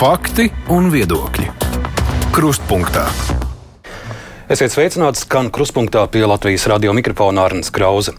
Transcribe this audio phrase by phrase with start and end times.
[0.00, 1.50] Fakti un viedokļi.
[2.32, 3.02] Krustpunktā.
[4.48, 8.14] Esiet sveicināts, skan krustpunktā pie Latvijas radio mikrofona Arnēs Krause.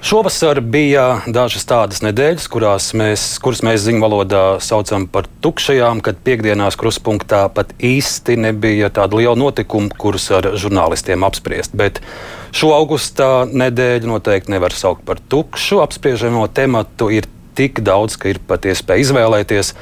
[0.00, 2.48] Šovasar bija dažas tādas nedēļas,
[2.96, 9.20] mēs, kuras mēs ziņu valodā saucam par tukšajām, kad piekdienās krustpunktā pat īsti nebija tāda
[9.20, 11.76] liela notikuma, kurus ar žurnālistiem apspriest.
[11.76, 12.00] Bet
[12.48, 15.84] šo augustā nedēļu noteikti nevar saukt par tukšu.
[15.84, 17.28] Apspriežamo tematu ir
[17.60, 19.76] tik daudz, ka ir pat iespēja izvēlēties.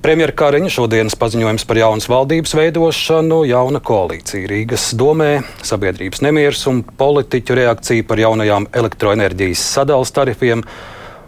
[0.00, 6.78] Premjerministra Kariņa šodienas paziņojums par jaunas valdības veidošanu, jauna koalīcija Rīgas domē, sabiedrības nemieris un
[7.02, 10.64] politiķu reakcija par jaunajām elektroenerģijas sadales tarifiem.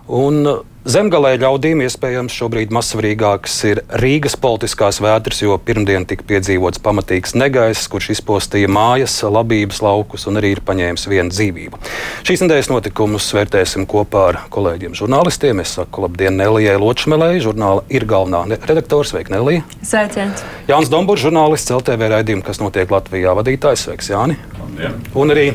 [0.08, 0.40] Un
[0.82, 7.86] Zemgalē ļaudīm iespējams šobrīd mazsvarīgākas ir Rīgas politiskās vētras, jo pirmdien tika piedzīvots pamatīgs negaiss,
[7.90, 11.78] kurš izpostīja mājas, labības laukus un arī ir paņēmis vienu dzīvību.
[12.26, 15.62] Šīs nedēļas notikumus vērtēsim kopā ar kolēģiem žurnālistiem.
[15.62, 19.12] Es saku labdien Nelijai Ločmelei, žurnāla ir galvenā redaktors.
[19.14, 19.62] Sveika, Nelija!
[19.86, 20.42] Sveiciens!
[20.66, 23.86] Jānis Dombūrs, žurnālists LTV raidījuma, kas notiek Latvijā vadītājs.
[23.86, 24.34] Sveiks, Jāni!
[24.58, 24.98] Labdien.
[25.14, 25.46] Un arī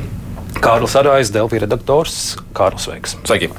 [0.63, 2.37] Kārlis Arājs, Delfī redaktors.
[2.55, 3.19] Kārlis, sveiks!
[3.27, 3.51] Sveiki!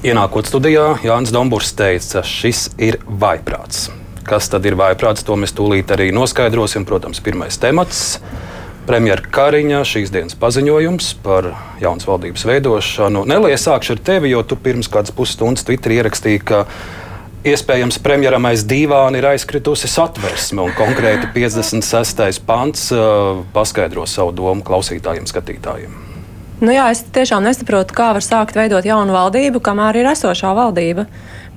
[0.00, 3.90] Ienākot studijā, Jānis Dombūrs teica, šis ir vaiprāts.
[4.24, 6.86] Kas tad ir vaiprāts, to mēs tūlīt arī noskaidrosim.
[6.88, 8.16] Protams, pirmais temats.
[8.88, 11.50] Premjera Kariņa šīs dienas paziņojums par
[11.84, 13.26] jaunas valdības veidošanu.
[13.28, 16.62] Nelija, sākšu ar tevi, jo tu pirms kādas pusstundas Twitterī ierakstīji, ka
[17.44, 22.40] iespējams premjeram aiz dīvāna ir aizkritusi satversme, un konkrēti 56.
[22.48, 26.09] pants uh, paskaidro savu domu klausītājiem, skatītājiem.
[26.60, 31.06] Nu jā, es tiešām nesaprotu, kā var sākt veidot jaunu valdību, kamēr ir esošā valdība.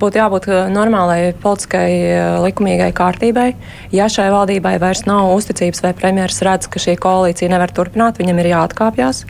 [0.00, 3.50] Būtu jābūt uh, normālai politiskai, uh, likumīgai kārtībai.
[3.92, 8.40] Ja šai valdībai vairs nav uzticības, vai premjerministrs redz, ka šī koalīcija nevar turpināt, viņam
[8.40, 9.26] ir jāatkāpjas.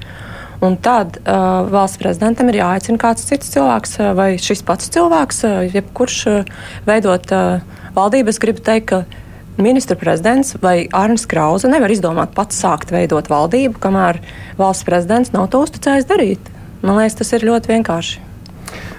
[0.63, 5.43] Un tad uh, valsts prezidentam ir jāaicina kāds cits cilvēks, vai šis pats cilvēks,
[5.75, 8.31] jebkurš uh, veidot uh, valdību.
[8.31, 9.24] Es gribu teikt, ka
[9.57, 14.21] ministra prezidents vai Arnēs Krause nevar izdomāt pats sākt veidot valdību, kamēr
[14.59, 16.53] valsts prezidents nav to uzticējis darīt.
[16.83, 18.23] Man liekas, tas ir ļoti vienkārši.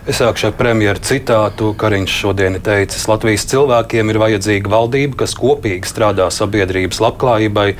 [0.05, 5.17] Es sākšu ar premjeru citātu, ka viņš šodien ir teicis, Latvijas cilvēkiem ir vajadzīga valdība,
[5.23, 7.71] kas kopīgi strādā sabiedrības labklājībai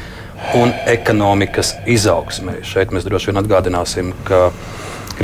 [0.57, 2.57] un ekonomikas izaugsmē.
[2.65, 4.47] Šeit mēs droši vien atgādināsim, ka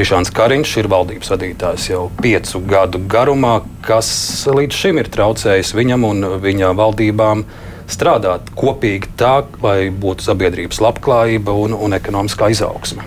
[0.02, 4.08] Krišāns Kariņš ir valdības vadītājs jau piecu gadu garumā, kas
[4.50, 7.44] līdz šim ir traucējis viņam un viņa valdībām
[7.86, 13.06] strādāt kopīgi tā, lai būtu sabiedrības labklājība un, un ekonomiskā izaugsme.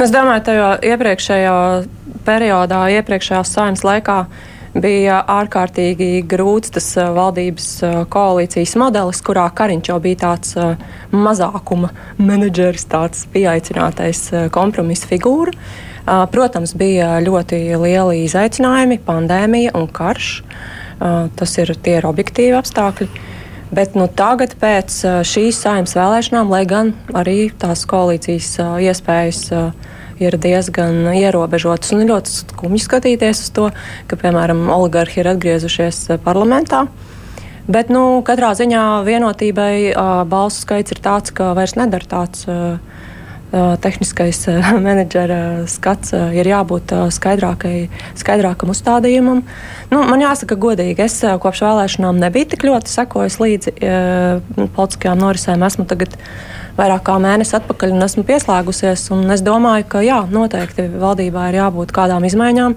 [0.00, 1.58] Es domāju, ka iepriekšējā
[2.24, 4.22] periodā, iepriekšējās saimnes laikā
[4.74, 7.68] bija ārkārtīgi grūts tas valdības
[8.12, 10.56] koalīcijas modelis, kurā Kariņš jau bija tāds
[11.10, 15.56] mazākuma menedžeris, tāds pieaicinātais kompromisa figūra.
[16.30, 20.30] Protams, bija ļoti lieli izaicinājumi, pandēmija un karš.
[21.36, 23.08] Tas ir tie ir objektīvi apstākļi.
[23.70, 24.96] Bet nu, tagad, pēc
[25.30, 29.44] šīs saimnes vēlēšanām, lai gan arī tās koalīcijas iespējas
[30.20, 33.68] ir diezgan ierobežotas un ļoti skumji skatīties uz to,
[34.10, 36.86] ka, piemēram, oligarhi ir atgriezušies eh, parlamentā.
[37.70, 42.48] Bet nu, katrā ziņā vienotībai uh, balsu skaits ir tāds, ka vairs nedara tāds.
[42.50, 42.80] Uh,
[43.82, 44.44] tehniskais
[44.86, 49.42] menedžera skats ir jābūt skaidrākam uzstādījumam.
[49.90, 53.74] Nu, man jāsaka, godīgi, es kopš vēlēšanām nebiju tik ļoti sekojis līdzi
[54.76, 55.66] politiskajām norisēm.
[55.66, 56.14] Esmu tagad
[56.78, 59.08] vairāk kā mēnesi atpakaļ un esmu pieslēgusies.
[59.14, 62.76] Un es domāju, ka jā, noteikti valdībā ir jābūt kādām izmaiņām,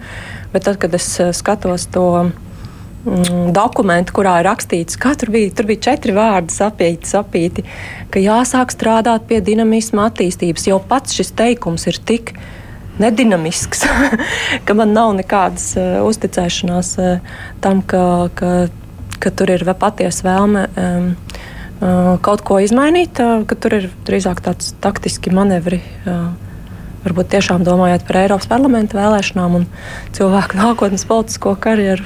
[0.53, 5.69] bet tad, kad es skatos to mm, dokumentu, kurā ir rakstīts, ka tur bija, tur
[5.69, 7.67] bija četri vārdi sapīti, sapīti,
[8.13, 10.67] ka jāsāk strādāt pie dinamisma attīstības.
[10.71, 12.35] Jau pats šis teikums ir tik
[13.01, 13.87] nedinamisks,
[14.65, 17.33] ka man nav nekādas uh, uzticēšanās uh,
[17.63, 18.53] tam, ka, ka,
[19.19, 20.67] ka tur ir patiesa vēlme.
[20.77, 21.09] Um,
[22.23, 25.81] kaut ko izmainīt, ka tur ir drīzāk tāds taktiski manevri.
[27.03, 29.66] Varbūt tiešām domājot par Eiropas parlamenta vēlēšanām un
[30.16, 32.05] cilvēku nākotnes politisko karjeru.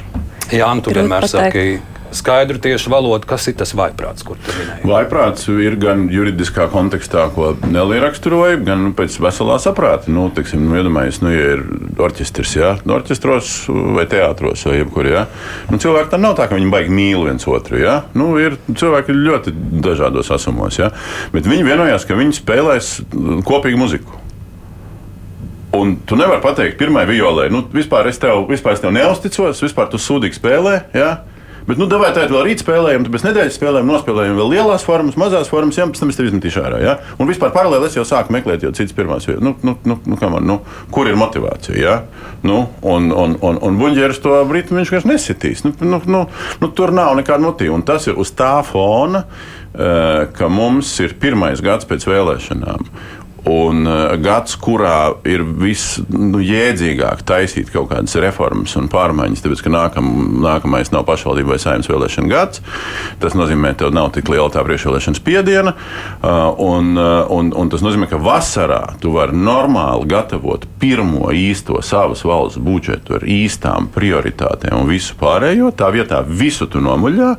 [0.50, 1.78] Jā, nu, tu vienmēr saki,
[2.16, 4.88] skaidru tieši valodu, kas ir tas vaiprāts, kur tu minēji.
[4.88, 10.12] Vaiprāts ir gan juridiskā kontekstā, ko Nelija raksturoja, gan nu, pēc veselā saprāta.
[10.14, 11.64] Nu, teiksim, nu, iedomājies, nu, ja ir
[12.08, 13.56] orķestris, jā, nu, orķestros
[13.98, 15.26] vai teātros vai jebkur, jā.
[15.72, 18.00] Nu, cilvēki tam nav tā, ka viņi baigi mīl viens otru, jā.
[18.18, 20.92] Nu, ir cilvēki ļoti dažādos asumos, jā.
[21.36, 22.94] Bet viņi vienojās, ka viņi spēlēs
[23.48, 24.24] kopīgu muziku.
[25.78, 29.90] Un tu nevari pateikt, pirmā violē, nu, vispār es tev, vispār es tev neusticos, vispār
[29.92, 30.78] tu sūdīgi spēlē.
[30.96, 31.10] Ja?
[31.68, 35.18] Bet, nu, davai tā vēl rīt spēlējam, tad pēc nedēļas spēlējam, nospēlējam vēl lielās formas,
[35.20, 36.80] mazās formas, jā, pēc tam es tevi izmetīšu ārā.
[36.80, 36.94] Ja?
[37.20, 39.44] Un vispār paralēli es jau sāku meklēt jau citas pirmās vietas.
[39.44, 40.58] Nu, nu, nu, nu, man, nu,
[40.96, 41.76] kur ir motivācija?
[41.76, 41.98] Ja?
[42.48, 45.66] Nu, un un, un, un buļģeris to brīdi viņš vienkārši nesitīs.
[45.68, 46.24] Nu, nu, nu,
[46.64, 47.76] nu, tur nav nekāda motīva.
[47.76, 52.88] Un tas ir uz tā fona, uh, ka mums ir pirmais gads pēc vēlēšanām.
[53.48, 59.72] Un uh, gads, kurā ir visjēdzīgāk nu, taisīt kaut kādas reformas un pārmaiņas, tāpēc, ka
[59.72, 60.10] nākam,
[60.44, 62.64] nākamais nav pašvaldība vai saimnes vēlēšana gads.
[63.22, 65.74] Tas nozīmē, ka tev nav tik liela tā priekšvēlēšana spiediena.
[66.20, 71.80] Uh, un, uh, un, un tas nozīmē, ka vasarā tu vari normāli gatavot pirmo īsto
[71.86, 75.72] savas valsts budžetu ar īstām prioritātēm un visu pārējo.
[75.78, 77.32] Tā vietā visu tu nomuļā,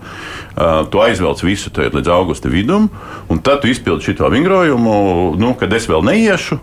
[0.91, 2.89] tu aizvelc visu līdz augusta vidum,
[3.29, 4.97] un tad tu izpildi šo vingrojumu,
[5.39, 6.59] nu, kad es vēl neiešu,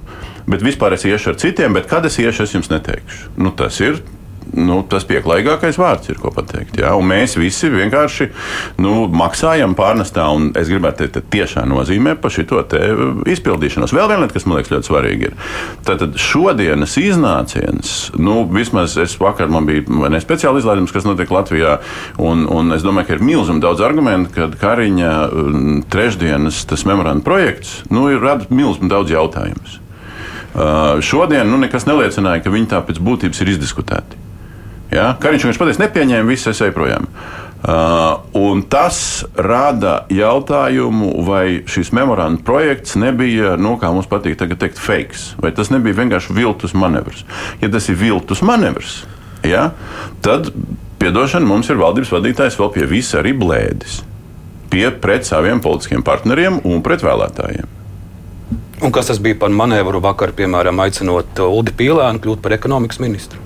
[0.49, 3.35] bet vispār es iešu ar citiem, bet kad es iešu, es jums neteikšu.
[3.37, 4.01] Nu, tas ir
[4.53, 6.77] nu, tas pieklājīgākais vārds, ir ko pateikt.
[6.81, 6.93] Ja?
[6.99, 8.29] Un mēs visi vienkārši
[8.83, 13.93] nu, maksājam pārnestā, un es gribētu teikt, tiešā nozīmē par šo izpildīšanos.
[13.95, 15.37] Vēl viena lieta, kas man liekas ļoti svarīga, ir
[15.87, 17.93] tātad šodienas iznāciens.
[18.19, 21.79] Nu, vismaz es vakar man bija ne speciāli izlaidums, kas notiek Latvijā,
[22.21, 27.81] un, un es domāju, ka ir milzīgi daudz argumentu, ka Kariņa mm, trešdienas memoranda projekts
[27.91, 29.79] nu, radis milzīgi daudz jautājumus.
[30.55, 34.24] Uh, šodien nu, nekas neliecināja, ka viņi tā pēc būtības ir izdiskutēti.
[34.93, 35.15] Ja?
[35.21, 37.09] Kariņš viņš pateica, nepieņēma visu, es eju projām.
[37.65, 45.17] Uh, tas rada jautājumu, vai šis memoranda projekts nebija, nu, kā mums patīk teikt, fake,
[45.41, 47.23] vai tas nebija vienkārši viltus manevrs.
[47.63, 48.99] Ja tas ir viltus manevrs,
[49.41, 49.71] ja,
[50.21, 50.51] tad,
[51.01, 54.03] piedošana, mums ir valdības vadītājs vēl pie visa arī blēdis.
[54.69, 57.73] Pie, pret saviem politiskiem partneriem un pret vēlētājiem.
[58.83, 63.44] Un kas tas bija par manevru vakar, piemēram, aicinot Uldi Pīlēnu kļūt par ekonomikas ministru?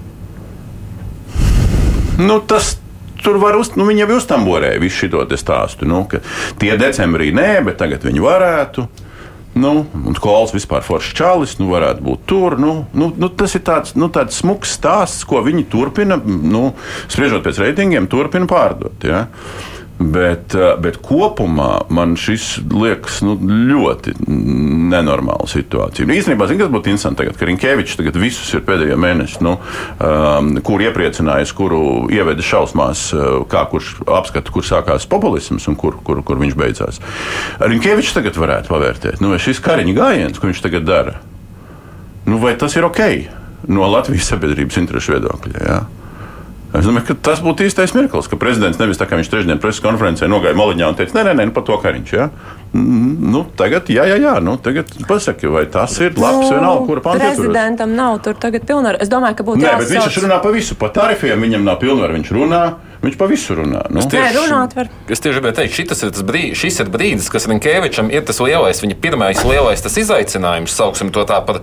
[2.19, 2.75] Nu, tas
[3.23, 5.87] tur var uz, nu, viņi jau uztamborēja visu šo stāstu.
[5.87, 6.05] Nu,
[6.59, 8.87] tie decembrī nē, bet tagad viņi varētu.
[9.59, 9.71] Nu,
[10.05, 12.55] un skolas vispār foršs čalis, nu, varētu būt tur.
[12.61, 16.69] Nu, nu, nu, tas ir tāds, nu, tāds smags stāsts, ko viņi turpina, nu,
[17.09, 19.03] spriežot pēc reitingiem, turpina pārdot.
[19.03, 19.25] Ja?
[19.99, 23.33] Bet, eh, bet kopumā man šis liekas nu,
[23.67, 26.07] ļoti nenormāla situācija.
[26.07, 29.57] Nu, īstenībā, zin, kas būtu interesanti, tagad, ka Rinkēvičs tagad visus ir pēdējie mēneši, nu,
[29.59, 31.81] um, kur iepriecinājis, kuru
[32.15, 37.03] ieveda šausmās, eh, kā kurš apskata, kur sākās populisms un kur, kur, kur viņš beidzās.
[37.59, 41.19] Rinkēvičs tagad varētu pavērtēt, nu, vai šis kariņa gājiens, ko viņš tagad dara,
[42.23, 43.03] nu, vai tas ir ok
[43.67, 45.67] no Latvijas sabiedrības interesu viedokļa.
[45.67, 45.81] Ja?
[46.69, 49.81] Es domāju, ka tas būtu īstais mirklis, ka prezidents nevis tā kā viņš trešdien preses
[49.81, 52.11] konferencē nogāja maliņā un teica, nē, nē, nē nu, par to kariņš.
[52.13, 52.27] Ja?
[52.73, 57.03] Nu, tagad, jā, jā, jā nu, tagad pasaki, vai tas ir labs nu, vienalga, kura
[57.07, 57.31] panta.
[57.33, 59.01] Prezidentam nav tur tagad pilnvaru.
[59.01, 59.81] Es domāju, ka būtu jāsauc.
[59.81, 62.61] Nē, bet viņš runā pa visu, pa tarifiem viņam nav pilnvaru, viņš runā.
[62.99, 63.85] Viņš pa visu runā.
[63.87, 64.01] Nu.
[64.01, 64.89] Es tieši, Nē, runāt var.
[65.07, 68.81] Es tieši gribēju teikt, šis ir, brīdis, šis ir brīdis, kas Rinkēvičam ir tas lielais,
[68.83, 71.61] viņa pirmais lielais izaicinājums, sauksim to tā par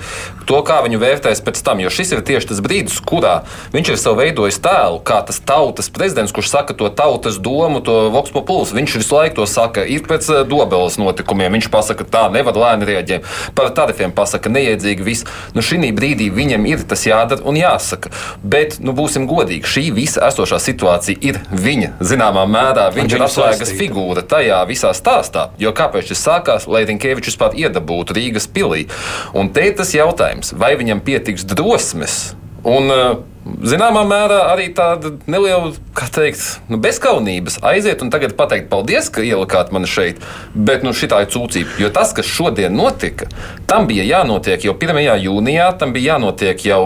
[0.49, 1.83] to, kā viņu vērtēs pēc tam.
[1.85, 3.35] Jo šis ir tieši tas brīdis, kurā
[3.75, 8.09] viņš ir sev veidojis tēlu, kā tas tautas prezidents, kurš saka to tautas domu, to
[8.15, 8.73] voks populus.
[8.77, 11.53] Viņš visu laiku to saka, ir pēc eh, dobeles notikumiem.
[11.59, 13.29] Viņš pasaka, tā nevar lēni rēģēt.
[13.59, 15.29] Par tarifiem pasaka, neiedzīgi viss.
[15.53, 18.09] Nu, šī brīdī viņam ir tas jādara un jāsaka.
[18.41, 22.89] Bet, nu, būsim godīgi, šī visa esošā situācija ir viņa zināmā mērā.
[22.95, 25.51] Viņš ir atslēgas figūra tajā visā stāstā.
[25.61, 28.87] Jo kāpēc tas sākās, lai Rinkēvičs vispār iedabūtu Rīgas pilī?
[29.37, 32.37] Un te ir tas jautājums, vai viņam pietiks drosmes
[32.67, 33.17] un uh,
[33.67, 39.25] zināmā mērā arī tāda neliela, kā teikt, nu, bezskaunības aiziet un tagad pateikt paldies, ka
[39.25, 40.23] ielikāt mani šeit,
[40.55, 41.77] bet nu, šī ir cūcība.
[41.81, 43.29] Jo tas, kas šodien notika,
[43.71, 45.03] tam bija jānotiek jau 1.
[45.23, 46.83] jūnijā, tam bija jānotiek jau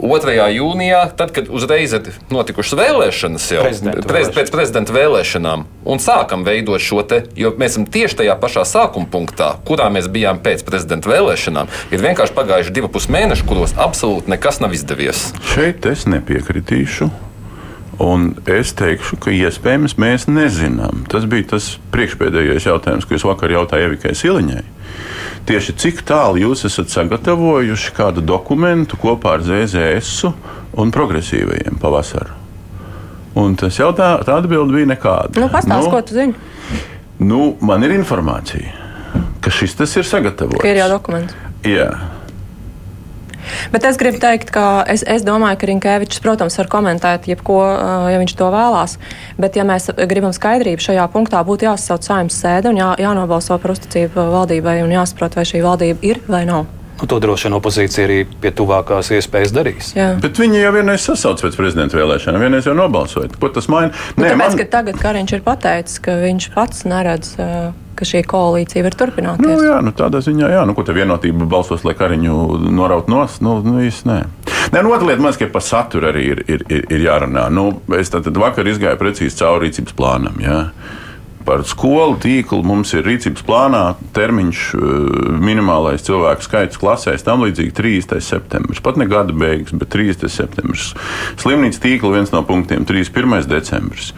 [0.00, 0.36] 2.
[0.56, 3.66] jūnijā, tad, kad uzreiz ir notikušas vēlēšanas jau
[4.06, 5.66] prez, pēc prezidenta vēlēšanām.
[5.90, 10.08] Un sākam veidot šo te, jo mēs esam tieši tajā pašā sākuma punktā, kurā mēs
[10.12, 11.70] bijām pēc prezidenta vēlēšanām.
[11.90, 15.30] Ir vienkārši pagājuši divi pus mēneši, kuros absolūti nekas nav izdevies.
[15.52, 17.10] Šeit šeit es nepiekritīšu.
[18.00, 21.04] Un es teikšu, ka iespējams mēs nezinām.
[21.08, 24.62] Tas bija tas priekšpēdējais jautājums, ko es vakar jautāju Evikai Siliņai.
[25.44, 30.30] Tieši cik tālu jūs esat sagatavojuši kādu dokumentu kopā ar ZZS
[30.80, 32.38] un progresīvajiem pavasaru?
[33.40, 35.36] Un tas jautā, tā atbilde bija nekāda.
[35.40, 36.34] Nu, Pastāstiet, nu, ko tu zini?
[37.20, 38.72] Nu, man ir informācija,
[39.44, 40.64] ka šis tas ir sagatavots.
[40.64, 41.36] Ir jau dokuments.
[41.68, 41.92] Jā.
[43.74, 47.60] Bet es gribu teikt, ka es, es domāju, ka Rinkēvičs, protams, var komentēt jebko,
[48.10, 48.98] ja viņš to vēlās.
[49.40, 53.76] Bet, ja mēs gribam skaidrību šajā punktā, būtu jāsasauc saimnes sēde un jā, jānobalso par
[53.76, 56.68] uzticību valdībai un jāsaprot, vai šī valdība ir vai nav.
[57.00, 59.94] Nu, to droši vien opozīcija arī pie tuvākās iespējas darīs.
[59.96, 60.10] Jā.
[60.20, 63.30] Bet viņi jau vienreiz sasauca pēc prezidenta vēlēšanām, vienreiz jau nobalsoja.
[63.40, 63.94] Ko tas maina?
[64.18, 64.58] Nu, tāpēc, man...
[64.60, 67.70] ka tagad Kariņš ir pateicis, ka viņš pats neredz, uh,
[68.00, 69.44] ka šī koalīcija var turpināties.
[69.44, 72.36] Nu, jā, nu, tādā ziņā, jā, nu, ko te vienotība balsos, lai Kariņu
[72.72, 74.18] noraut nos, nu, nu īsti nē.
[74.70, 77.48] Nē, nu, otra lieta, man liekas, par saturu arī ir, ir, ir, ir jārunā.
[77.52, 80.40] Nu, es tad, tad vakar izgāju precīzi cauri rīcības plānam.
[80.40, 80.60] Jā.
[81.50, 83.80] Par skolu tīklu mums ir rīcības plānā
[84.14, 88.22] termiņš, eh, minimālais cilvēku skaits klasēs, tam līdzīgi 30.
[88.22, 88.78] septembris.
[88.78, 90.30] Pat ne gada beigas, bet 30.
[90.30, 90.92] septembris.
[91.42, 93.48] Slimnīcas tīkla viens no punktiem- 31.
[93.50, 94.12] decembris.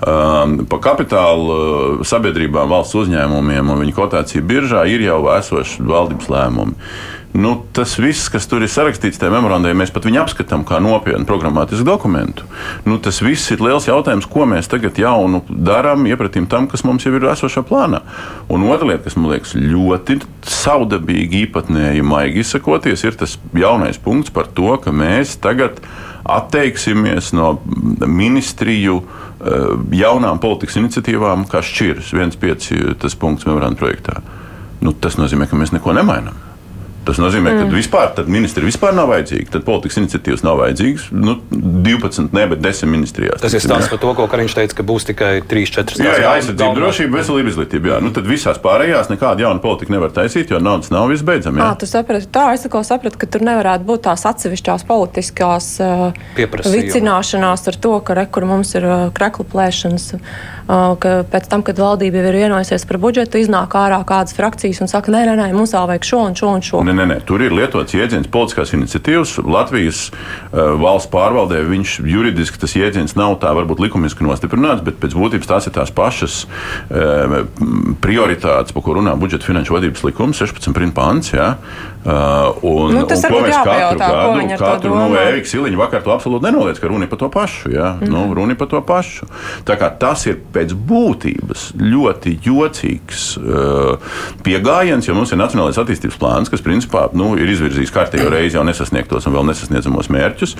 [0.00, 6.74] Um, pa kapitāla sabiedrībām, valsts uzņēmumiem un viņu kotāciju biržā ir jau esoši valdības lēmumi.
[7.32, 10.78] Nu, tas viss, kas tur ir sarakstīts tajā memorandā, ja mēs pat viņu apskatām kā
[10.80, 12.46] nopietnu programmatisku dokumentu,
[12.88, 17.04] nu, tas viss ir liels jautājums, ko mēs tagad jaunu darām, iepratīm tam, kas mums
[17.04, 18.00] jau ir esošā plānā.
[18.48, 24.32] Un otra lieta, kas man liekas ļoti saudabīgi, īpatnēji, maigi izsakoties, ir tas jaunais punkts
[24.32, 25.84] par to, ka mēs tagad
[26.24, 27.58] atteiksimies no
[28.08, 29.70] ministriju eh,
[30.00, 34.22] jaunām politikas iniciatīvām, kā šķirs 1,5 tas punkts memoranda projektā.
[34.80, 36.47] Nu, tas nozīmē, ka mēs neko nemainām.
[37.08, 37.72] Tas nozīmē, ka mm.
[37.72, 39.48] vispār ministri vispār nav vajadzīgi.
[39.54, 41.06] Tad politikas iniciatīvas nav vajadzīgas.
[41.16, 43.40] Nu, 12, ne, bet 10 ministrijās.
[43.40, 46.34] Tas ir stāsts par to, ko Kariņš teica, ka būs tikai 3, 4 jā, jā,
[46.36, 47.92] aizsardzība, drošība, veselība, izglītība.
[47.94, 48.00] Jā.
[48.04, 51.62] Nu, tad visās pārējās nekāda jauna politika nevar taisīt, jo naudas nav visbeidzami.
[51.64, 55.70] Jā, tu saprati, tā es sapratu, ka tur nevarētu būt tās atsevišķās politiskās
[56.36, 58.86] vicināšanās ar to, ka re, mums ir
[59.16, 60.10] krekla plēšanas.
[60.68, 65.08] Ka pēc tam, kad valdība ir vienojusies par budžetu, iznāk ārā kādas frakcijas un saka,
[65.14, 66.82] nē, nē, nē mums vēl vajag šo un šo un šo.
[66.84, 69.36] Ne, nē, nē, tur ir lietots jēdziens politiskās iniciatīvas.
[69.46, 75.16] Latvijas uh, valsts pārvaldē viņš juridiski tas jēdziens nav tā varbūt likumiski nostiprināts, bet pēc
[75.18, 77.38] būtības tās ir tās pašas uh,
[78.04, 80.90] prioritātes, par ko runā budžeta finanšu vadības likums, 16.
[80.96, 81.32] pants.
[81.36, 81.54] Ja?
[82.08, 86.12] Uh, un, nu, tas un ko mēs katru gadu, katru nu, Ēviks Iliņš vakar to
[86.14, 87.72] absolūti nenoliedz, ka runa ir par to pašu.
[87.74, 87.90] Ja?
[88.00, 89.26] Mm nu, runa ir par to pašu.
[89.68, 94.14] Tā kā tas ir pēc būtības ļoti jocīgs uh,
[94.46, 98.64] pieejams, jo mums ir Nacionālais attīstības plāns, kas principā nu, ir izvirzījis kārtējo reizi jau
[98.64, 100.56] nesasniegtos un vēl nesasniedzamos mērķus.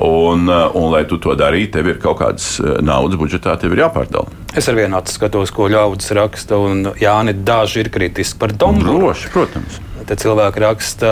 [0.00, 3.76] Un, uh, un, lai tu to darītu, tev ir kaut kādas uh, naudas budžetā, tev
[3.76, 4.32] ir jāpārdala.
[4.56, 9.02] Es ar vienu acu skatos, ko ļaudis raksta, un Jāni daži ir kritiski par Domburu.
[9.02, 9.82] Droši, protams.
[10.06, 11.08] Te cilvēki raksta,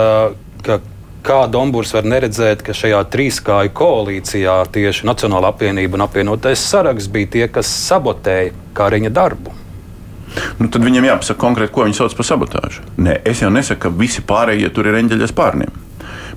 [0.63, 0.79] ka
[1.25, 7.31] kā Dombūrs var neredzēt, ka šajā trīskāju koalīcijā tieši Nacionāla apvienība un apvienotais saraksts bija
[7.35, 9.55] tie, kas sabotēja Kariņa darbu.
[10.59, 12.83] Nu, tad viņiem jāpasaka konkrēti, ko viņi sauc par sabotāžu.
[12.99, 15.83] Nē, es jau nesaku, ka visi pārējie tur ir eņģeļas pārniem.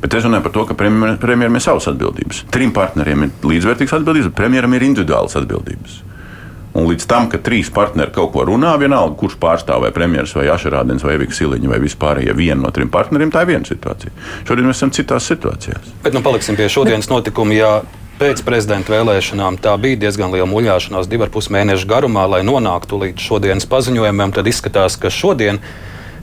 [0.02, 2.44] Bet es runāju par to, ka premjeram ir savas atbildības.
[2.54, 5.98] Trim partneriem ir līdzvērtīgas atbildības, bet premjeram ir individuālas atbildības.
[6.78, 10.50] Un līdz tam, kad trīs partneri kaut ko runā, vienalga, kurš pārstāv vai premjerministrs, vai
[10.54, 14.14] Ašarādens, vai Eviks Siliņš, vai vispārējie viena no trim partneriem, tā ir viena situācija.
[14.46, 15.90] Šodien mēs esam citās situācijās.
[16.04, 17.56] Bet nu, paliksim pie šodienas notikuma.
[17.56, 17.72] Jā.
[18.18, 22.98] Pēc prezidenta vēlēšanām tā bija diezgan liela muļāšanās, divu ar pus mēnešu garumā, lai nonāktu
[22.98, 24.34] līdz šodienas paziņojumam.
[24.34, 25.60] Tad izskatās, ka šodien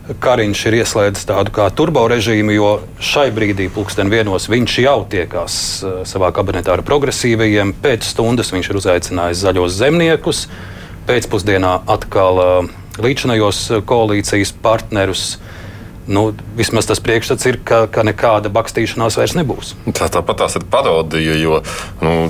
[0.05, 2.67] Kariņš ir ieslēdzis tādu kā turbo režīmu, jo
[3.01, 7.73] šai brīdī, pulksten vienos, viņš jau tiekās uh, savā kabinetā ar progresīvajiem.
[7.81, 10.43] Pēc stundas viņš ir uzaicinājis zaļos zemniekus,
[11.09, 12.69] pēcpusdienā atkal uh,
[13.01, 15.25] līdzinājos koalīcijas partnerus
[16.07, 19.73] nu, vismaz tas priekšstats ir, ka, ka nekāda bakstīšanās vairs nebūs.
[19.89, 21.61] Tā, tāpat tās ir parodija, jo
[22.05, 22.29] nu,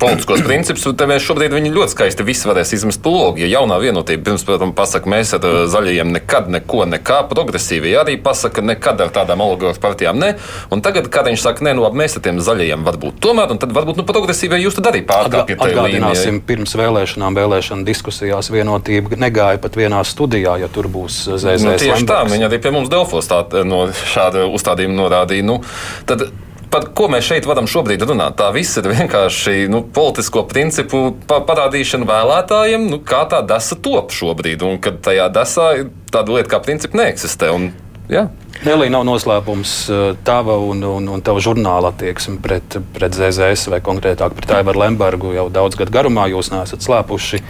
[0.00, 3.40] politiskos principus mēs šobrīd ļoti skaisti visi varēs izmest logu.
[3.42, 8.64] Ja jaunā vienotība pirms tam pasaka, mēs ar zaļajiem nekad neko, nekā progresīvi arī pasaka,
[8.64, 10.34] nekad ar tādām oligarhu partijām ne.
[10.72, 13.74] Un tagad, kad viņš saka, nē, nu, mēs ar tiem zaļajiem varbūt tomēr, un tad
[13.76, 15.62] varbūt nu, progresīvie jūs tad arī pārkāpjat.
[15.66, 21.66] Atgādināsim, pirms vēlēšanām, vēlēšana diskusijās vienotība negāja pat vienā studijā, ja tur būs ZZS.
[21.66, 25.46] Nu, tieši tā, viņi arī pie mums Delfos tā, no šāda uzstādījuma norādīja.
[25.46, 25.60] Nu,
[26.08, 26.28] tad,
[26.70, 28.34] Par ko mēs šeit varam šobrīd runāt?
[28.40, 34.64] Tā viss ir vienkārši nu, politisko principu parādīšana vēlētājiem, nu, kā tā desa top šobrīd,
[34.66, 35.68] un kad tajā desā
[36.12, 37.52] tāda lieta kā principi neeksistē.
[37.54, 37.70] Un,
[38.10, 38.26] jā.
[38.66, 43.82] Nelī nav noslēpums uh, tava un, un, un tava žurnāla attieksme pret, pret ZZS vai
[43.84, 46.26] konkrētāk pret Aivaru Lembergu jau daudz gadu garumā.
[46.32, 47.44] Jūs neesat slēpuši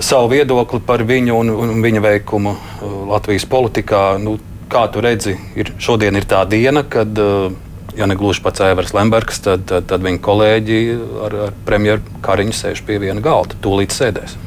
[0.00, 4.14] savu viedokli par viņu un, un viņa veikumu uh, Latvijas politikā.
[4.22, 4.38] Nu,
[4.70, 7.50] kā tu redzi, ir, šodien ir tā diena, kad, eh,
[7.98, 10.78] ja ne gluži pats Evers Lembergs, tad, tad, tad viņa kolēģi
[11.26, 14.38] ar, ar premjeru Kariņu sēž pie viena galda, tūlīt sēdēs.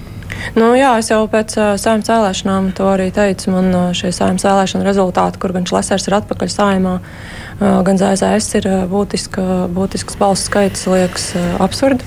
[0.58, 3.52] Nu, jā, es jau pēc uh, saimnes vēlēšanām to arī teicu.
[3.54, 8.58] Man uh, šie saimnes vēlēšana rezultāti, kur gan Šlesers ir atpakaļ saimā, uh, gan ZZS
[8.60, 12.04] ir uh, būtiska, būtisks balsu skaits, liekas uh, absurdi.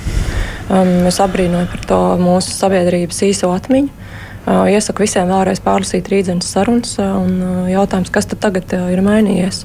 [0.67, 4.06] Um, es abrīnoju par to mūsu sabiedrības īso atmiņu.
[4.47, 9.65] Iesaku visiem vēlreiz pārlasīt rītdienas sarunas un jautājums, kas tad tagad ir mainījies.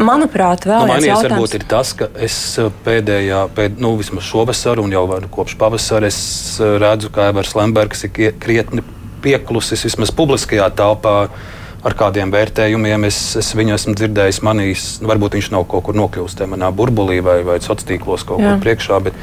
[0.00, 1.08] Manuprāt, vēl nu, jautājums.
[1.10, 1.34] jautājums.
[1.36, 2.38] Varbūt ir tas, ka es
[2.86, 5.04] pēdējā, pēd, nu, vismaz šovasar un jau
[5.34, 6.20] kopš pavasara es
[6.60, 8.86] redzu, ka Evers Lembergs ir krietni
[9.20, 11.16] pieklusis vismaz publiskajā telpā
[11.86, 13.06] ar kādiem vērtējumiem.
[13.08, 17.40] Es, es viņu esmu dzirdējis, manīs, varbūt viņš nav kaut kur nokļūst manā burbulī vai,
[17.46, 18.54] vai sociālos tīklos kaut Jā.
[18.54, 19.18] kur priekšā, bet,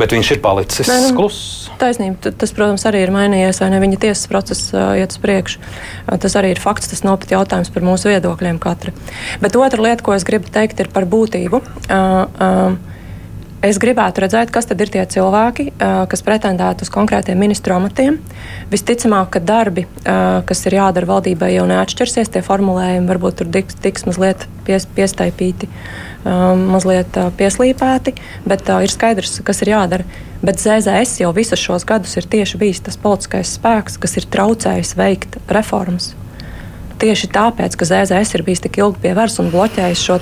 [0.00, 1.48] bet viņš ir palicis Nē, nu, kluss.
[1.80, 5.62] Taisnība, tas, protams, arī ir mainījies, vai ne viņa tiesas process uh, iet uz priekšu.
[5.62, 8.94] Uh, tas arī ir fakts, tas nav pat jautājums par mūsu viedokļiem katra.
[9.42, 11.62] Bet otra lieta, ko es gribu teikt, ir par būtību.
[11.88, 12.91] Uh, uh,
[13.62, 15.68] Es gribētu redzēt, kas tad ir tie cilvēki,
[16.10, 18.16] kas pretendētu uz konkrētiem ministru amatiem.
[18.72, 22.32] Visticamāk, ka darbi, kas ir jādara valdībai, jau neatšķirsies.
[22.34, 25.68] Tie formulējumi varbūt tur tiks, tiks mazliet pies, piestaipīti,
[26.26, 28.16] mazliet pieslīpēti,
[28.50, 30.08] bet ir skaidrs, kas ir jādara.
[30.42, 34.96] Bet ZZS jau visus šos gadus ir tieši bijis tas politiskais spēks, kas ir traucējis
[34.98, 36.16] veikt reformas
[37.02, 40.18] tieši tāpēc, ka ZZS ir bijis tik ilgi pie varas un bloķējis šo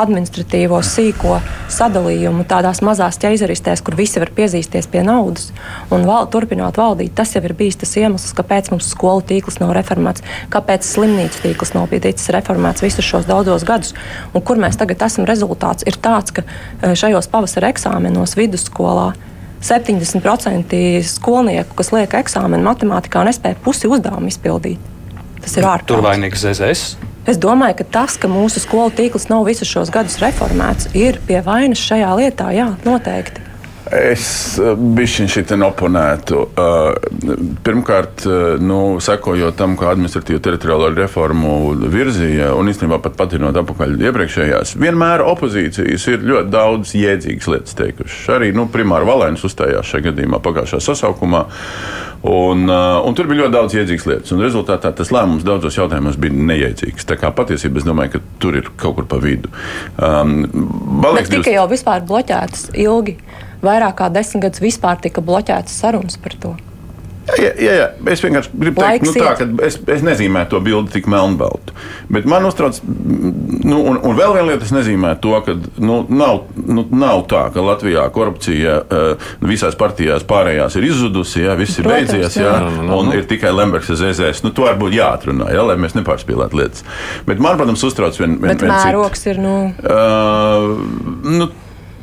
[0.00, 1.38] administratīvo sīko
[1.72, 5.52] sadalījumu tādās mazās ķeizaristēs, kur visi var piezīsties pie naudas
[5.94, 7.14] un val, turpināt valdīt.
[7.14, 10.24] Tas jau ir bijis tas iemesls, kāpēc mums skolu tīkls nav reformēts,
[10.54, 13.94] kāpēc slimnīcu tīkls nav bijis reformēts visus šos daudzos gadus.
[14.34, 19.12] Un kur mēs tagad esam, rezultāts ir tāds, ka e, šajos pavasara eksāmenos vidusskolā
[19.64, 24.90] 70% skolnieku, kas liek eksāmenu matemātikā, nespēja pusi uzdevumu izpildīt.
[25.44, 25.90] Tas ir ārkārtīgi.
[25.92, 26.84] Tur vainīgs ZZS.
[27.28, 31.40] Es domāju, ka tas, ka mūsu skolu tīkls nav visus šos gadus reformēts, ir pie
[31.44, 32.50] vainas šajā lietā.
[32.52, 33.44] Jā, noteikti.
[33.92, 36.38] Es eh, bišķiņ šitien oponētu.
[36.56, 37.08] Eh,
[37.66, 43.98] pirmkārt, eh, nu, sekojot tam, kā administratīva teritoriālo reformu virzīja, un īstenībā pat patinot apakaļ
[44.08, 48.24] iepriekšējās, vienmēr opozīcijas ir ļoti daudz jēdzīgas lietas teikušas.
[48.38, 51.44] Arī nu, primāri Valēns uzstājās šajā gadījumā pagājušā sasaukumā.
[52.24, 54.32] Un, un tur bija ļoti daudz iedzīgas lietas.
[54.32, 57.04] Un rezultātā tas lēmums daudzos jautājumos bija neiedzīgs.
[57.04, 59.52] Tā kā patiesībā es domāju, ka tur ir kaut kur pa vidu.
[60.00, 60.46] Um,
[61.04, 61.50] Bet tika divas...
[61.52, 63.18] jau vispār bloķētas ilgi
[63.66, 66.54] vairāk kā desmit gadus vispār tika bloķētas sarunas par to.
[67.24, 67.84] Jā, jā, jā.
[68.12, 71.72] Es vienkārši gribu teikt, nu, tā, ka es, es nezīmēju to bildi tik melnbaltu.
[72.12, 76.42] Bet man uztrauc, nu, un, un vēl viena lieta, es nezīmēju to, ka nu, nav,
[76.60, 81.88] nu, nav tā, ka Latvijā korupcija uh, visās partijās pārējās ir izzudusi, jā, viss ir
[81.88, 83.00] Protams, beidzies, jā, jā, no, no, no.
[83.00, 84.44] un ir tikai Lembergs ar ZZS.
[84.44, 86.84] Nu, to varbūt jāatrunā, jā, lai mēs nepārspīlētu lietas.
[87.24, 89.58] Bet man, protams, uztrauc vien, vien, Bet vien mērogs ir, nu.
[89.80, 90.74] Uh,
[91.24, 91.48] nu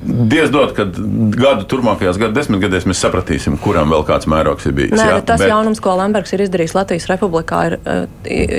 [0.01, 4.95] Diezdot, ka gadu turpmākajās gadu desmitgadēs mēs sapratīsim, kuram vēl kāds mērogs ir bijis.
[4.97, 5.51] Nē, jā, tas bet...
[5.51, 8.01] jaunums, ko Lembergs ir izdarījis Latvijas Republikā, ir, eh,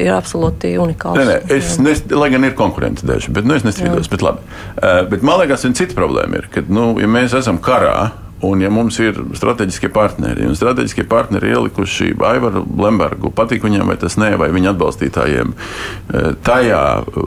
[0.06, 1.18] ir absolūti unikāls.
[1.18, 4.10] Nē, nē, es, nes, lai gan ir konkurence daži, bet nu, es nestrīdos.
[4.12, 4.44] Bet, labi.
[4.76, 8.62] uh, bet man liekas, viena cita problēma ir, ka, nu, ja mēs esam karā, Un,
[8.62, 14.18] ja mums ir strateģiskie partneri, un strateģiskie partneri ielikuši Aivaru Lembergu, patīk viņam vai tas
[14.18, 17.26] nē, vai viņa atbalstītājiem, e, tajā e,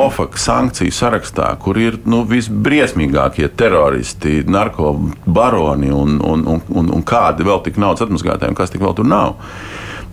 [0.00, 7.46] OFAC sankciju sarakstā, kur ir nu, visbriesmīgākie teroristi, narkobaroni un, un, un, un, un kādi
[7.46, 9.36] vēl tik naudas atmazgātāji, kas tik vēl tur nav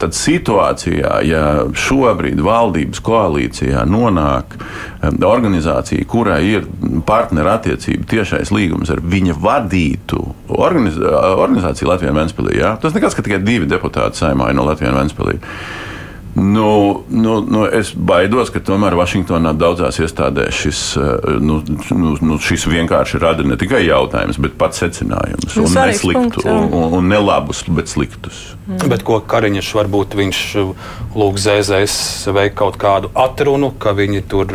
[0.02, 1.44] tad situācijā, ja
[1.78, 4.58] šobrīd valdības koalīcijā nonāk
[5.26, 6.68] organizācija, kurai ir
[7.08, 10.22] partnerattiecība tiešais līgums ar viņa vadītu
[10.56, 12.76] organiz organizāciju Latvijā un Ventspīlī, ja?
[12.82, 15.40] tas nekas, ka tikai divi deputāti saimā no Latvijas un Ventspīlī.
[16.36, 21.62] Nu, nu, nu, es baidos, ka tomēr Vašingtonā daudzās iestādēs šis, eh, nu,
[21.96, 25.56] nu, nu, šis vienkārši rada ne tikai jautājumus, bet pats secinājumus.
[25.64, 28.42] Un nesliktu, punkts, un, un, un nelabus, bet sliktus.
[28.68, 28.84] Mm.
[28.92, 30.44] Bet ko Kariņš varbūt viņš
[31.16, 31.96] lūg zēzēs
[32.36, 34.52] veikt kaut kādu atrunu, ka viņi tur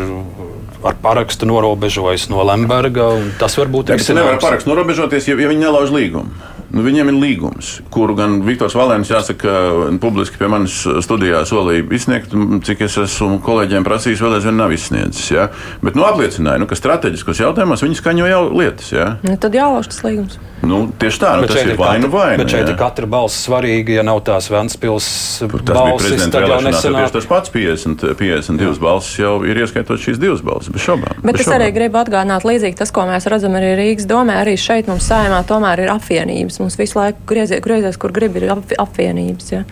[0.85, 3.09] ar parakstu norobežojas no Lemberga.
[3.41, 4.01] Tas varbūt ir.
[4.01, 6.50] Viņi nevar parakstu norobežoties, ja, ja viņi nelauž līgumu.
[6.71, 9.55] Nu, viņiem ir līgums, kuru gan Viktors Valēns, jāsaka,
[9.99, 12.35] publiski pie manis studijā solīja izsniegt,
[12.67, 15.33] cik es esmu kolēģiem prasījis, vēl aizvien nav izsniedzis.
[15.33, 15.49] Ja?
[15.83, 18.93] Bet nu, apliecināja, nu, ka strateģiskos jautājumos viņi skaņo jau lietas.
[18.95, 19.09] Ja?
[19.27, 20.39] Nu, tad jālauž tas līgums.
[20.61, 22.37] Nu, tieši tā, nu, bet tas ir vaina vaina.
[22.43, 25.07] Bet šeit ir katra balss svarīga, ja nav tās Vēncpils
[25.49, 27.09] balsis, tad jau nesenāk.
[27.15, 28.75] Tas pats 50, 52 jā.
[28.83, 31.17] balsis jau ir ieskaitot šīs divas balsis, bez šaubām.
[31.23, 31.57] Bet bez es šobām.
[31.57, 35.41] arī gribu atgādināt līdzīgi tas, ko mēs redzam arī Rīgas domē, arī šeit mums sājumā
[35.49, 36.60] tomēr ir apvienības.
[36.61, 39.51] Mums visu laiku griezies, griezies kur grib, ir ap, apvienības.
[39.51, 39.63] Ja.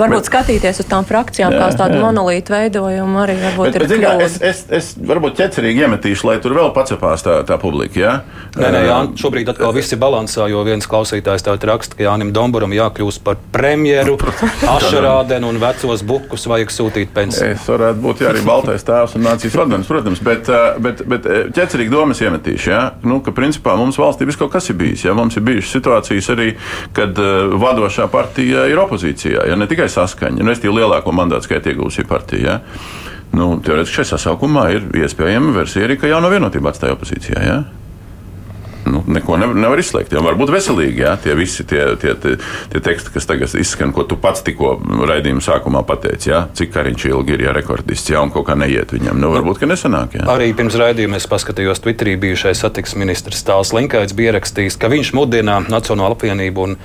[0.00, 2.02] Varbūt bet, skatīties uz tām frakcijām, jā, kā uz tādu jā.
[2.02, 3.86] monolītu veidojumu, arī varbūt bet, ir.
[3.86, 8.00] Bet, kā, es, es, es varbūt ķecerīgi iemetīšu, lai tur vēl pacepās tā, tā publika.
[8.00, 8.14] Ja?
[8.56, 12.32] Nē, nē, jā, šobrīd atkal viss ir balansā, jo viens klausītājs tā raksta, ka Jānim
[12.34, 14.18] Domburam jākļūst par premjeru,
[14.76, 17.54] ašarādenu un vecos bukus vajag sūtīt pensiju.
[17.56, 20.50] Es varētu būt jā, arī baltais tēvs un nācijas vadonis, protams, bet,
[20.82, 22.82] bet, bet ķecerīgi domas iemetīšu, ja?
[23.06, 25.06] nu, ka principā mums valstī viss kaut kas ir bijis.
[25.06, 25.16] Ja?
[25.16, 26.48] Mums ir bijušas situācijas arī,
[26.96, 29.46] kad uh, vadošā partija ir opozīcijā.
[29.50, 32.42] Ja ne tikai saskaņa, nu, es tie lielāko mandātu skaitu iegūsi partija.
[32.42, 32.58] Ja?
[33.32, 37.44] Nu, Teorētiski šajā sasaukumā ir iespējama versija arī, ka jauno vienotību atstāja opozīcijā.
[37.46, 37.62] Ja?
[38.86, 40.14] Nu, neko nevar, nevar izslēgt.
[40.14, 42.36] Jā, varbūt veselīgi, jā, tie visi tie, tie, tie,
[42.72, 44.74] tie teksti, kas tagad izskan, ko tu pats tikko
[45.08, 48.94] raidījuma sākumā pateici, jā, cik kariņš ilgi ir jā, rekordists, jā, un kaut kā neiet
[48.94, 49.20] viņam.
[49.22, 50.18] Nu, varbūt, ka nesanāk.
[50.18, 50.26] Jā.
[50.32, 55.14] Arī pirms raidījuma es paskatījos Twitterī bijušais satiksmes ministrs Tāls Linkaits bija ierakstījis, ka viņš
[55.16, 56.76] mudina Nacionālo apvienību un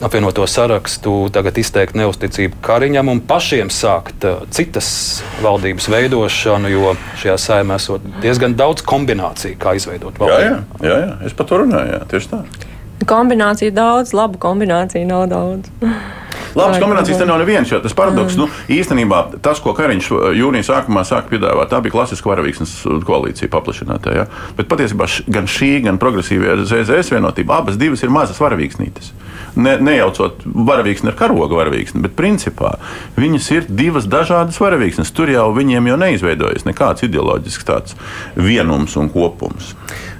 [0.00, 4.90] apvienoto sarakstu tagad izteikt neusticību Kariņam un pašiem sākt uh, citas
[5.44, 10.40] valdības veidošanu, jo šajā saimē esot diezgan daudz kombināciju, kā izveidot valdību.
[10.40, 11.12] Jā, jā, jā, jā.
[11.28, 12.42] es par to runāju, jā, tieši tā.
[13.10, 15.70] Kombinācija daudz, labu kombināciju nav daudz.
[16.58, 18.40] Labas kombinācijas te nav nevienas, jo tas paradoks, mm.
[18.40, 23.50] nu, īstenībā tas, ko Kariņš uh, jūnija sākumā sāka piedāvāt, tā bija klasiska varavīksnes koalīcija
[23.52, 24.16] paplašinātā.
[24.16, 24.28] Ja?
[24.58, 29.14] Bet patiesībā gan šī, gan progresīvā ZZS vienotība, abas divas ir mazas varavīksnītes
[29.56, 32.74] ne, nejaucot varavīksni ar karoga varavīksni, bet principā
[33.18, 35.12] viņas ir divas dažādas varavīksnes.
[35.16, 37.98] Tur jau viņiem jau neizveidojas nekāds ideoloģisks tāds
[38.36, 39.74] vienums un kopums.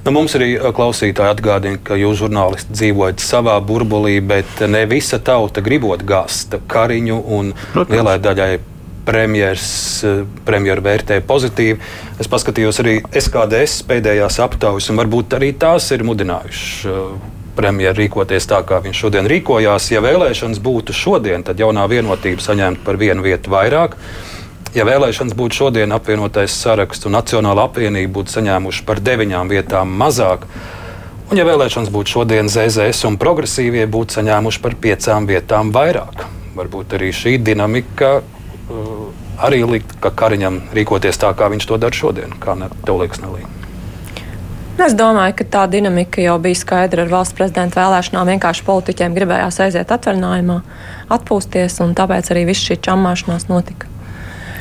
[0.05, 5.61] Nu, mums arī klausītāji atgādina, ka jūs, žurnālisti, dzīvojat savā burbulī, bet ne visa tauta
[5.65, 7.97] gribot gāzt kariņu un Protams.
[7.97, 8.53] lielai daļai
[9.05, 10.05] premjerministrs
[10.47, 11.79] premjeru vērtē pozitīvi.
[12.21, 18.63] Es paskatījos arī SKDS pēdējās aptaujas, un varbūt arī tās ir mudinājušas premjeru rīkoties tā,
[18.67, 19.91] kā viņš šodien rīkojās.
[19.93, 23.97] Ja vēlēšanas būtu šodien, tad jaunā vienotība saņemtu par vienu vietu vairāk.
[24.71, 30.45] Ja vēlēšanas būtu šodien, apvienotais saraksts un Nacionāla apvienība būtu saņēmuši par deviņām vietām mazāk.
[31.31, 36.23] Un, ja vēlēšanas būtu šodien, ZZS un progresīvie būtu saņēmuši par piecām vietām vairāk.
[36.55, 39.11] Varbūt arī šī dinamika uh,
[39.43, 42.39] arī likt, ka Kariņam rīkoties tā, kā viņš to dara šodien.
[42.39, 43.51] Kā ne, tev liekas, Nelīna?
[44.81, 48.31] Es domāju, ka tā dinamika jau bija skaidra ar valsts prezidenta vēlēšanām.
[48.37, 50.63] Vienkārši politiķiem gribējās aiziet atvaļinājumā,
[51.19, 53.91] atpūsties, un tāpēc arī viss šī čammāšanās notika.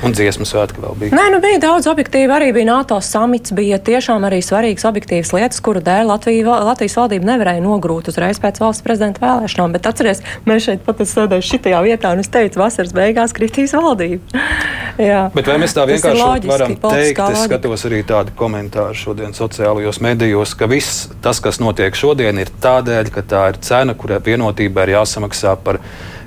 [0.05, 1.15] Un dziesmu svētki vēl bija.
[1.17, 2.31] Nē, nu bija daudz objektīvu.
[2.31, 7.33] Arī bija NATO samits, bija tiešām arī svarīgas objektīvas lietas, kuru dēļ Latvija, Latvijas valdība
[7.33, 9.75] nevarēja nogrūt uzreiz pēc valsts prezidenta vēlēšanām.
[9.75, 14.23] Bet atcerieties, mēs šeit pat sēdējām šitajā vietā, un es teicu, vasaras beigās kritīs valdība.
[14.99, 17.21] Bet vai mēs tā vienkārši loģiski, varam teikt?
[17.31, 22.51] Es skatos arī tādu komentāru šodien sociālajos medijos, ka viss tas, kas notiek šodien, ir
[22.63, 25.79] tādēļ, ka tā ir cena, kurai vienotībai ir jāsamaksā par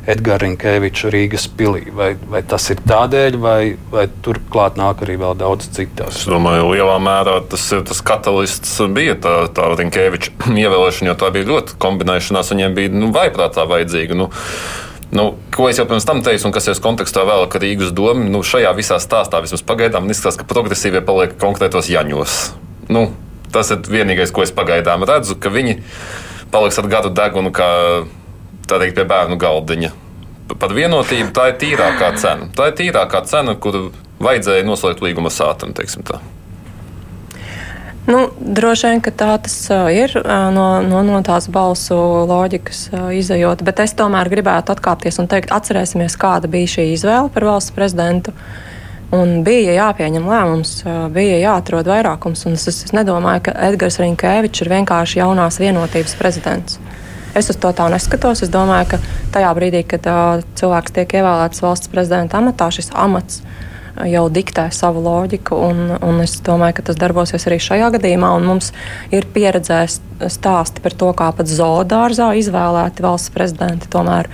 [0.03, 1.85] Edgars Rinkevičs Rīgas pilī.
[1.95, 3.59] Vai, vai tas ir tādēļ, vai,
[3.93, 6.25] vai turklāt nāk arī vēl daudz citas?
[6.25, 10.35] Es domāju, lielā mērā tas, tas katalists bija tā, tā Rinkeviča
[10.65, 12.55] ievēlēšana, jo tā bija ļoti kombinēšanās.
[12.55, 14.19] Viņiem bija nu, vaiprātā vajadzīga.
[14.19, 14.33] Nu,
[15.13, 18.25] Nu, ko es jau pirms tam teicu, un kas ir kontekstā vēl, ka Rīgas doma
[18.25, 22.37] nu, šajā visā stāstā vismaz pagaidām izskatās, ka progresīvie paliek konkrētos jaņos.
[22.89, 23.03] Nu,
[23.53, 25.83] tas ir vienīgais, ko es pagaidām redzu, ka viņi
[26.55, 27.53] paliks ar gadu degunu,
[28.69, 29.93] tā teikt, pie bērnu galdiņa.
[30.59, 32.51] Par vienotību tā ir tīrākā cena.
[32.57, 33.89] Tā ir tīrākā cena, kuru
[34.23, 35.75] vajadzēja noslēgt līguma sātam.
[38.03, 39.55] Nu, droši vien, tā tas
[39.95, 41.97] ir no, no, no tās balsu
[42.27, 47.47] loģikas izējot, bet es tomēr gribētu atkāpties un teikt, atcerēsimies, kāda bija šī izvēle par
[47.47, 48.35] valsts prezidentu.
[49.13, 50.71] Un bija jāpieņem lēmums,
[51.13, 52.47] bija jāatrod vairākums.
[52.49, 56.81] Es, es nedomāju, ka Edgars Rinkēvičs ir vienkārši jaunās vienotības prezidents.
[57.39, 58.45] Es uz to tā neskatos.
[58.45, 59.03] Es domāju, ka
[59.35, 63.43] tajā brīdī, kad uh, cilvēks tiek ievēlēts valsts prezidenta amatā, šis amats
[64.09, 65.57] jau diktē savu loģiku.
[65.69, 68.33] Un, un es domāju, ka tas darbosies arī šajā gadījumā.
[68.45, 68.73] Mums
[69.15, 70.01] ir pieredzējis
[70.33, 73.91] stāsti par to, kā pat zoodārzā izvēlēti valsts prezidenti.
[73.93, 74.31] Tomēr,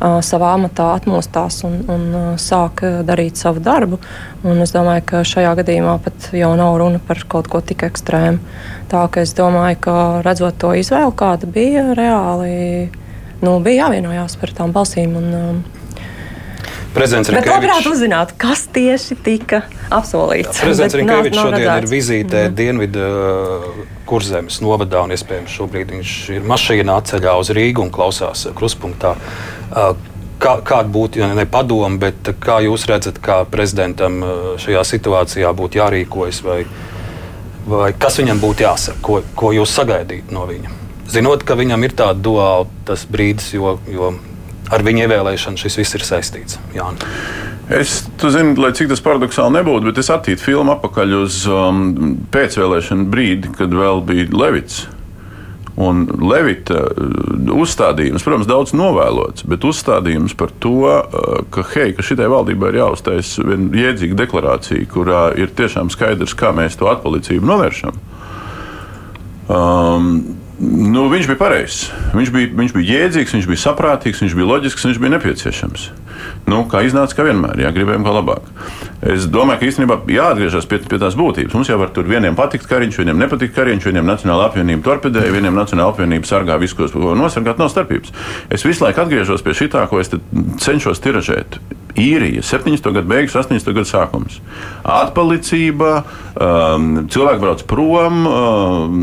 [0.00, 3.98] savā amatā atmostās un, un sāk darīt savu darbu.
[4.46, 8.38] Un es domāju, ka šajā gadījumā pat jau nav runa par kaut ko tik ekstrēmu.
[8.90, 12.90] Tā ka es domāju, ka redzot to izvēli, kāda bija reāli,
[13.42, 15.16] nu, bija jāvienojās par tām balsīm.
[15.16, 15.64] Un,
[16.96, 17.52] Prezidents Rīgājas.
[17.52, 20.62] Labprāt uzzināt, kas tieši tika apsolīts.
[20.62, 22.56] Prezidents Rīgājas šodien ir vizītē mm.
[22.56, 23.06] Dienvidu
[24.08, 29.16] kurzemes novadā un iespējams šobrīd viņš ir mašīnā ceļā uz Rīgu un klausās kruspunktā.
[30.36, 34.20] Kā, kāda būtu ja ne padoma, bet kā jūs redzat, kā prezidentam
[34.60, 36.58] šajā situācijā būtu jārīkojas, vai,
[37.66, 40.74] vai kas viņam būtu jāsaka, ko, ko jūs sagaidītu no viņa?
[41.12, 44.12] Zinot, ka viņam ir tāds duāls brīdis, jo, jo
[44.72, 46.60] ar viņa ievēlēšanu šis viss ir saistīts.
[46.74, 47.06] Jāni.
[47.66, 51.80] Es zinu, lai cik tas paradoxāli nebūtu, bet es attīstīju filmu atpakaļ uz um,
[52.30, 54.84] pēcvēlēšanu brīdi, kad vēl bija Levits.
[55.82, 62.06] Un Levita uh, uzstādījums, protams, daudz novēlots, bet uzstādījums par to, uh, ka, hei, ka
[62.06, 67.50] šitai valdībai ir jāuztais viena jēdzīga deklarācija, kurā ir tiešām skaidrs, kā mēs to atpalicību
[67.50, 67.98] novēršam.
[69.50, 70.10] Um,
[70.58, 71.90] Nu, viņš bija pareizs.
[72.16, 75.90] Viņš bija, viņš bija jēdzīgs, viņš bija saprātīgs, viņš bija loģisks, viņš bija nepieciešams.
[76.46, 78.50] Nu, kā iznāca, kā vienmēr, jā, gribējām kā labāk.
[79.06, 81.54] Es domāju, ka īstenībā jāatgriežas pie, pie tās būtības.
[81.56, 85.58] Mums jau var tur vieniem patikt kariņš, vieniem nepatīk kariņš, vieniem Nacionāla apvienība torpedē, vieniem
[85.58, 88.14] Nacionāla apvienība sargā visu, ko nosargāt, nav starpības.
[88.50, 90.14] Es visu laiku atgriežos pie šitā, ko es
[90.62, 91.60] cenšos tiražēt.
[91.96, 92.90] Īrija, 70.
[92.92, 93.72] gada beigas, 80.
[93.72, 94.36] gada sākums.
[94.84, 96.02] Atpalicība,
[96.36, 98.98] um, cilvēki brauc prom, um,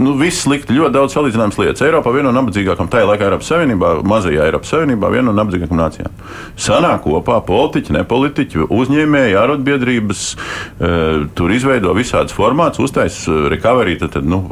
[0.00, 1.84] nu, viss slikti, ļoti daudz salīdzināmas lietas.
[1.84, 6.16] Eiropā viena no nabadzīgākajām, tajā laikā Eiropas Savienībā, mazajā Eiropas Savienībā, viena no nabadzīgākajām nācijām.
[6.60, 14.28] Sanāk kopā politiķi, nepolitiķi, uzņēmēji, arotbiedrības, uh, tur izveido visādas formātus, uztaisa recovery, tad, tad,
[14.28, 14.42] nu,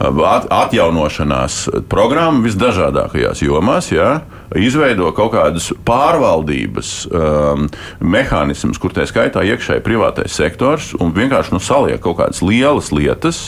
[0.00, 3.92] at, atjaunošanās programmu visdažādākajās jomās.
[3.94, 4.20] Jā
[4.58, 7.66] izveido kaut kādas pārvaldības um,
[8.04, 13.42] mehānismus, kur tā skaitā iekšēji privātais sektors un vienkārši nu, saliek kaut kādas lielas lietas.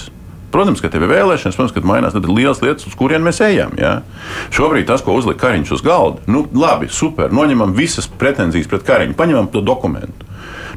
[0.55, 3.73] Protams, ka tev ir vēlēšanas, protams, ka mainās lielas lietas, uz kurien mēs ejam.
[3.81, 3.97] Ja?
[4.55, 9.17] Šobrīd tas, ko uzlika Kariņš uz galda, nu, labi, super, noņemam visas pretenzijas pret Kariņu,
[9.19, 10.29] paņemam to dokumentu.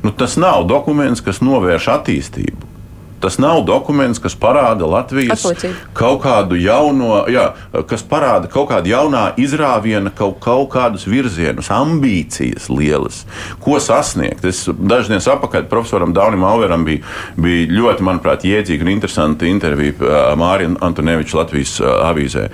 [0.02, 2.77] Nu, tas nav dokuments, kas novērš attīstību.
[3.24, 5.92] Tas nav dokuments, kas parāda Latvijas Atplicība.
[5.98, 7.50] kaut kādu jauno, jā,
[7.90, 13.24] kas parāda kaut kādu jaunā izrāviena, kaut, kaut kādus virzienus, ambīcijas lielas,
[13.64, 14.46] ko sasniegt.
[14.46, 17.04] Es dažas dienas atpakaļ profesoram Daunim Alveram bija,
[17.36, 22.48] bija ļoti, manuprāt, jēdzīga un interesanta intervija Mārija Antoneviča Latvijas avīzē.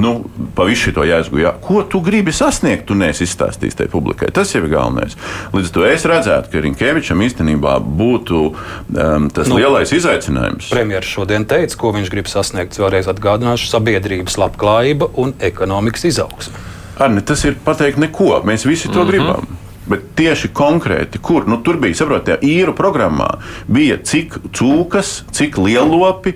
[0.00, 0.16] Nu,
[0.54, 1.54] pa visu šo jāizgūja.
[1.64, 4.30] Ko tu gribi sasniegt, tu neesi izstāstījis tai publikai.
[4.34, 5.16] Tas jau ir galvenais.
[5.54, 9.58] Līdz ar to es redzētu, ka Rinkevičam īstenībā būtu um, tas nu.
[9.60, 10.70] lielais izaicinājums.
[10.72, 12.78] Premjerministrs šodien teica, ko viņš grib sasniegt.
[12.80, 16.64] Vēlreiz atgādināšu, sabiedrības labklājība un ekonomikas izaugsme.
[16.98, 18.40] Arni, tas ir pateikt neko.
[18.46, 19.10] Mēs visi to mm -hmm.
[19.10, 19.60] gribam.
[19.86, 23.26] Bet tieši konkrēti, kur nu, tur bija, saprotiet, īru programmā
[23.68, 26.32] bija cik cūkas, cik lielopi,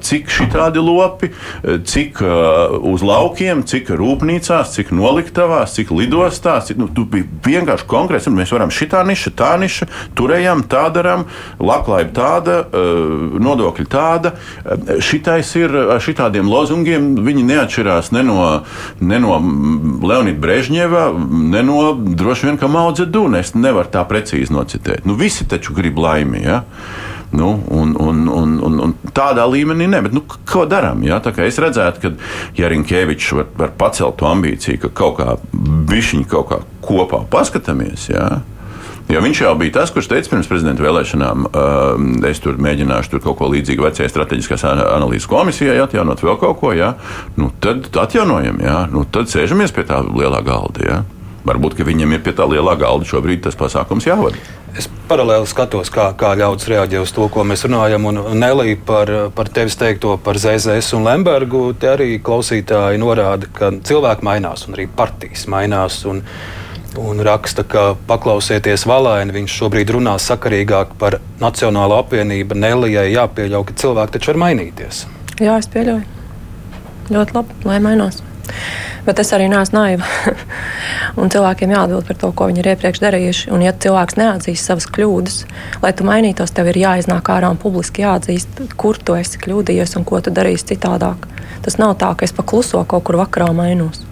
[0.00, 6.68] cik šitādi lopi, eh, cik eh, uz laukiem, cik rūpnīcās, cik noliktavās, cik lidostās.
[6.68, 11.26] Cik, nu, tu bija vienkārši konkrēts, mēs varam šitā niša, tā niša, turējam, tā darām,
[11.60, 12.56] labklājība tāda,
[13.40, 14.34] nodokļi tāda.
[15.04, 18.38] Šitais ir ar šitādiem lozungiem, viņi neatšķirās ne no,
[19.00, 19.38] ne no
[20.04, 21.04] Leonida Brežņeva,
[21.54, 25.06] ne no droši vien, ka Mao Zedong nevar tā precīzi nocitēt.
[25.08, 26.42] Nu, visi taču grib laimi.
[26.44, 26.62] Ja?
[27.30, 30.00] Nu, un, un, un, un, un tādā līmenī ne.
[30.04, 31.02] Bet, nu, ko darām?
[31.04, 31.20] Ja?
[31.44, 32.12] Es redzētu, ka
[32.56, 35.34] ja Rinkēvičs var, var pacelt to ambīciju, ka kaut kā
[35.90, 38.08] bišķiņi kaut kā kopā paskatāmies.
[38.14, 38.38] Ja?
[39.08, 43.22] Jo viņš jau bija tas, kurš teica pirms prezidenta vēlēšanām, uh, es tur mēģināšu tur
[43.24, 46.74] kaut ko līdzīgu vecajai strateģiskās analīzes komisijai, atjaunot vēl kaut ko.
[46.76, 46.94] Ja?
[47.40, 48.82] Nu, tad atjaunojam, ja?
[48.92, 50.84] nu, tad sēžamies pie tā lielā galda.
[50.84, 51.00] Ja?
[51.48, 54.36] Varbūt viņam ir pie tā lielā galda šobrīd tas pasākums jāvada.
[54.76, 58.04] Es paralēli skatos, kā, kā ļaudis reaģē uz to, ko mēs runājam.
[58.10, 61.62] Un Nelī par, par tevis teikto par ZZS un Lembergu.
[61.80, 66.02] Te arī klausītāji norāda, ka cilvēki mainās un arī partijas mainās.
[66.10, 66.22] Un,
[67.00, 72.58] un raksta, ka paklausieties Valaini, viņš šobrīd runā sakarīgāk par Nacionālo apvienību.
[72.60, 75.06] Nelijai jāpieļauj, ka cilvēki taču var mainīties.
[75.40, 76.04] Jā, es pieļauju.
[77.08, 78.20] Ļoti labi, lai mainās.
[79.06, 80.08] Bet es arī neesmu naiva.
[81.20, 83.50] un cilvēkiem jāatbild par to, ko viņi ir iepriekš darījuši.
[83.54, 85.38] Un, ja cilvēks neatzīst savas kļūdas,
[85.84, 90.06] lai tu mainītos, tev ir jāiznāk ārā un publiski jāatzīst, kur tu esi kļūdījies un
[90.08, 91.28] ko tu darīsi citādāk.
[91.64, 94.04] Tas nav tā, ka es pakluso kaut kur vakarā mainos.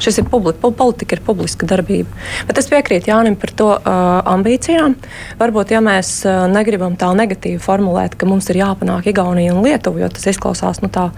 [0.00, 2.10] Šis ir publika, politika, ir publiska darbība.
[2.48, 4.96] Bet es piekrītu Jānim par to uh, ambīcijām.
[5.40, 10.02] Varbūt, ja mēs uh, negribam tā negatīvi formulēt, ka mums ir jāpanāk Igaunija un Lietuva,
[10.02, 11.10] jo tas izklausās nu, tā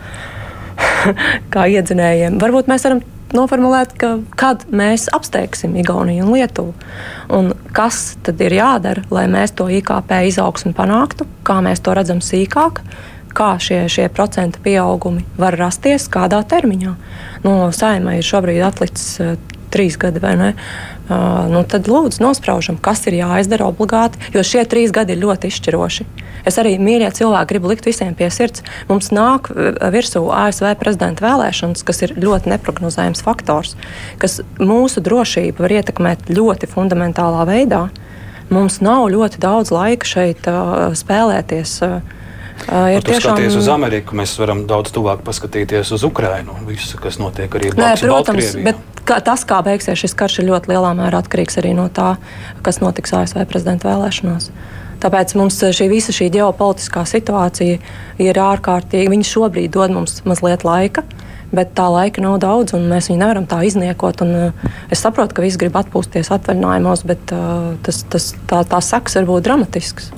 [1.55, 2.39] kā iedzinējiem.
[2.43, 3.03] Varbūt mēs varam
[3.37, 6.75] noformulēt, ka kad mēs apsteigsim Igauniju un Lietuvu.
[7.33, 12.21] Un kas tad ir jādara, lai mēs to IKP izaugsmu panāktu, kā mēs to redzam
[12.25, 12.83] sīkāk,
[13.33, 16.95] kā šie, šie procentu pieaugumi var rasties, kādā termiņā.
[17.45, 19.35] No nu, saimai ir šobrīd atlicis uh,
[19.73, 20.51] trīs gadi vai ne.
[21.13, 25.51] Uh, nu tad lūdzu nospraužam, kas ir jāizdara obligāti, jo šie trīs gadi ir ļoti
[25.51, 26.07] izšķiroši.
[26.49, 28.65] Es arī mīļie cilvēki gribu likt visiem pie sirds.
[28.89, 29.51] Mums nāk
[29.95, 33.77] virsū ASV prezidenta vēlēšanas, kas ir ļoti neparedzējams faktors,
[34.23, 37.85] kas mūsu drošību var ietekmēt ļoti fundamentālā veidā.
[38.53, 41.79] Mums nav ļoti daudz laika šeit uh, spēlēties.
[41.87, 42.19] Uh,
[42.63, 47.17] Uh, ir tiešām skaties uz Ameriku, mēs varam daudz tuvāk paskatīties uz Ukrajinu visu, kas
[47.19, 47.97] notiek arī Latvijā.
[48.05, 51.89] Protams, bet kā, tas, kā beigsies šis karš, ir ļoti lielā mērā atkarīgs arī no
[51.93, 52.17] tā,
[52.65, 54.51] kas notiks ASV prezidenta vēlēšanās.
[55.03, 57.81] Tāpēc mums šī visa šī ģeopolitiskā situācija
[58.23, 59.11] ir ārkārtīgi.
[59.11, 61.03] Viņi šobrīd dod mums mazliet laika,
[61.53, 64.23] bet tā laika nav daudz, un mēs viņu nevaram tā izniekot.
[64.23, 68.81] Un, uh, es saprotu, ka visi grib atpūsties atvaļinājumos, bet uh, tas, tas, tā, tā
[68.85, 70.13] seks var būt dramatisks.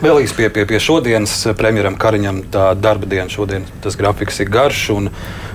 [0.00, 4.48] Vēl īsi pie, pie, pie šodienas premjeram Kariņam tā darba diena šodien tas grafiks ir
[4.52, 4.86] garš.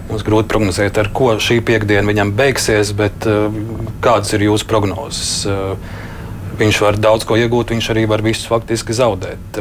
[0.05, 3.47] Mums grūti prognozēt, ar ko šī piekdiena viņam beigsies, bet uh,
[4.05, 5.31] kādas ir jūsu prognozes?
[5.49, 5.73] Uh,
[6.59, 9.57] viņš var daudz ko iegūt, viņš arī var visu faktiski zaudēt.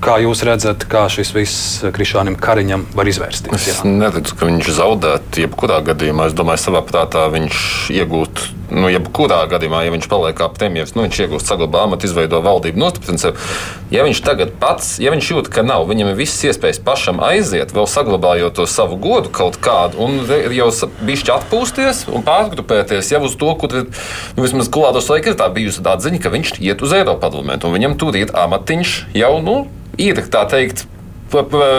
[0.00, 3.66] Kā jūs redzat, kā šis viss Krišānam Kariņam var izvērsties?
[3.68, 6.30] Es neredzu, ka viņš zaudētu jebkurā gadījumā.
[6.30, 7.58] Es domāju, savā prātā viņš
[7.92, 8.46] iegūtu.
[8.70, 12.80] Nu, jebkurā gadījumā, ja viņš paliek kā premjerministrs, nu, viņš iegūst, saglabā amatu, izveido valdību,
[12.80, 13.48] nostiprina sevi.
[13.92, 17.74] Ja viņš tagad pats, ja viņš jūt, ka nav, viņam ir visas iespējas pašam aiziet,
[17.74, 20.22] vēl saglabājot to savu godu kaut kādu, un
[20.54, 20.70] jau
[21.02, 23.90] bišķi atpūsties un pārgrupēties jau uz to, kur nu,
[24.38, 27.74] vismaz klātos laika ir tā bijusi tā ziņa, ka viņš iet uz Eiropas parlamentu, un
[27.74, 29.58] viņam tur ir amatiņš jau, nu,
[30.00, 30.86] ir tā teikt,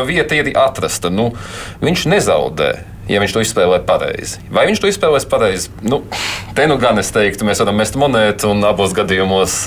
[0.07, 1.11] vieta ir atrasta.
[1.13, 1.31] Nu,
[1.83, 2.71] viņš nezaudē.
[3.09, 4.39] Ja viņš to izspēlē pareizi.
[4.53, 5.71] Vai viņš to izspēlēs pareizi?
[5.83, 6.03] Nu,
[6.55, 9.57] te nu gan es teiktu, mēs varam mest monētu un abos gadījumos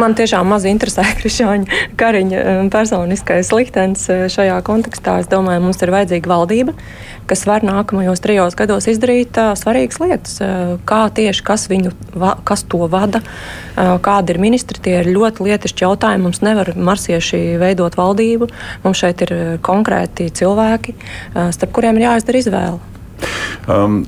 [0.00, 5.18] Man tiešām maz interesē Krišāņa Kariņa um, personiskais liktenis uh, šajā kontekstā.
[5.20, 6.74] Es domāju, mums ir vajadzīga valdība,
[7.28, 10.38] kas var nākamajos trijos gados izdarīt uh, svarīgas lietas.
[10.40, 15.12] Uh, kā tieši kas, viņu, va, kas to vada, uh, kādi ir ministri, tie ir
[15.12, 16.28] ļoti lietišķi jautājumi.
[16.28, 18.48] Mums nevar marsieši veidot valdību.
[18.86, 22.89] Mums šeit ir uh, konkrēti cilvēki, uh, starp kuriem ir jāizdara izvēle.
[23.70, 24.00] Um,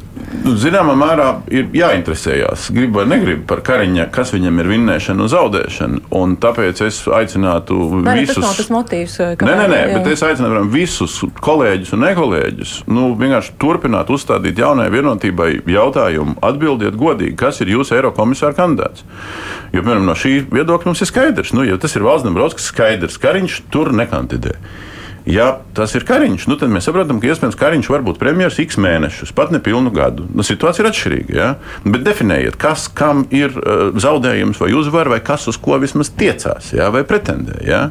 [0.43, 5.31] nu, zināmā mērā ir jāinteresējas, grib vai negrib par kariņa, kas viņam ir vinnēšana un
[5.31, 6.01] zaudēšana.
[6.19, 8.41] Un tāpēc es aicinātu nē, visus.
[8.41, 9.17] Tas nav tas motīvs.
[9.43, 14.89] Nē, nē, nē, bet es aicinātu visus kolēģus un nekolēģus nu, vienkārši turpināt uzstādīt jaunai
[14.93, 19.05] vienotībai jautājumu, atbildiet godīgi, kas ir jūsu Eirokomisāra kandidāts.
[19.73, 23.21] Jo, piemēram, no šī viedokļa mums ir skaidrs, nu, ja tas ir Valsts Dombrovskis, skaidrs,
[23.21, 24.57] ka viņš tur nekandidē.
[25.29, 28.79] Ja tas ir Kariņš, nu, tad mēs saprotam, ka iespējams Kariņš var būt premjerministrs x
[28.83, 30.27] mēnešus, pat ne pilnu gadu.
[30.35, 31.37] Nu, situācija ir atšķirīga.
[31.37, 31.49] Ja?
[31.85, 36.73] Bet definējiet, kas kam ir uh, zaudējums vai uzvara, vai kas uz ko vismaz tiecās
[36.75, 36.89] ja?
[36.95, 37.61] vai pretendē.
[37.67, 37.83] Ja?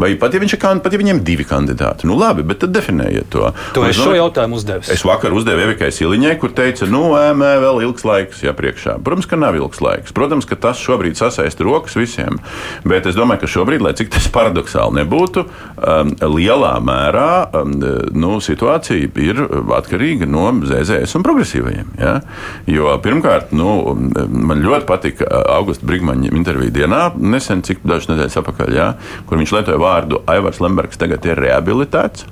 [0.00, 3.32] Vai pat ja, ir, pat ja viņiem ir divi kandidāti, nu labi, bet tad definējiet
[3.32, 3.48] to.
[3.78, 4.84] To es šo jautājumu uzdevu.
[4.92, 8.98] Es vakar uzdevu Evikai Siliņai, kur teica, nu, ēmē vēl ilgs laiks, ja priekšā.
[9.04, 10.12] Protams, ka nav ilgs laiks.
[10.16, 12.42] Protams, ka tas šobrīd sasaista rokas visiem.
[12.84, 15.46] Bet es domāju, ka šobrīd, lai cik tas paradoxāli nebūtu,
[15.80, 17.72] um, lielā lielā mērā um,
[18.12, 19.42] nu, situācija ir
[19.74, 21.94] atkarīga no ZZS un progresīvajiem.
[21.98, 22.20] Ja?
[22.66, 28.74] Jo pirmkārt, nu, man ļoti patika Augusta Brigmaņa intervija dienā, nesen, cik dažas nedēļas atpakaļ,
[28.74, 28.94] ja?
[29.26, 32.26] kur viņš lietoja vārdu Aivars Lembergs tagad ir rehabilitēts.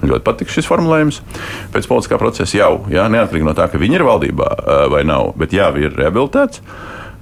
[0.00, 1.20] Man ļoti patīk šis formulējums.
[1.74, 4.48] Pēc politiskā procesa jau, jā, neatkarīgi no tā, ka viņi ir valdībā
[4.90, 6.62] vai nav, bet jā, ir rehabilitēts.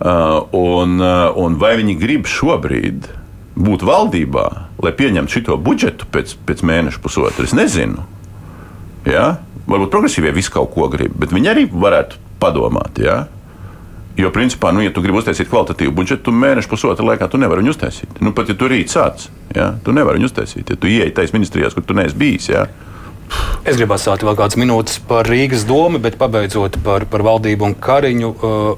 [0.01, 3.11] Un, un vai viņi grib šobrīd
[3.57, 4.47] būt valdībā,
[4.83, 8.05] lai pieņemtu šo budžetu pēc, pēc mēneša, pusotra, es nezinu.
[9.09, 9.41] Ja?
[9.71, 12.99] Varbūt progresīvie visu kaut ko grib, bet viņi arī varētu padomāt.
[13.03, 13.25] Ja?
[14.19, 17.63] Jo, principā, nu, ja tu gribi uztaisīt kvalitatīvu budžetu, tu mēnešu pusotru laikā tu nevari
[17.63, 18.21] viņu uztaisīt.
[18.21, 19.73] Nu, pat ja tu rīt sāc, ja?
[19.85, 20.73] tu nevari viņu uztaisīt.
[20.73, 22.51] Ja tu ieej tajās ministrijās, kur tu neesi bijis.
[22.51, 22.67] Ja?
[23.65, 27.77] Es gribētu sākt vēl kādas minūtes par Rīgas domu, bet pabeidzot par, par valdību un
[27.79, 28.71] Kariņu, uh,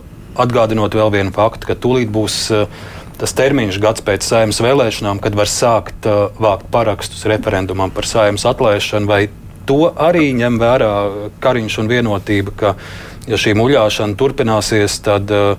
[0.43, 2.43] atgādinot vēl vienu faktu, ka tūlīt būs.
[2.53, 8.09] Uh, tas termiņš gads pēc saimnes vēlēšanām, kad var sākt uh, vākt parakstus referendumam par
[8.09, 9.23] saimnes atlaišanu, vai
[9.69, 10.93] to arī ņem vērā
[11.43, 12.75] Kariņš un vienotība, ka,
[13.31, 15.55] ja šī muļāšana turpināsies, tad uh,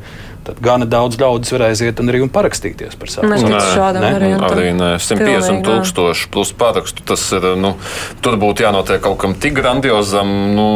[0.47, 4.49] tad gana daudz ļaudis var aiziet un arī un parakstīties par savu monētu.
[4.49, 7.05] Arī nē, 150 tūkstoši plus parakstu.
[7.07, 7.73] Tas ir, nu,
[8.25, 10.67] tur būtu jānotiek kaut kam tik grandiozam, nu,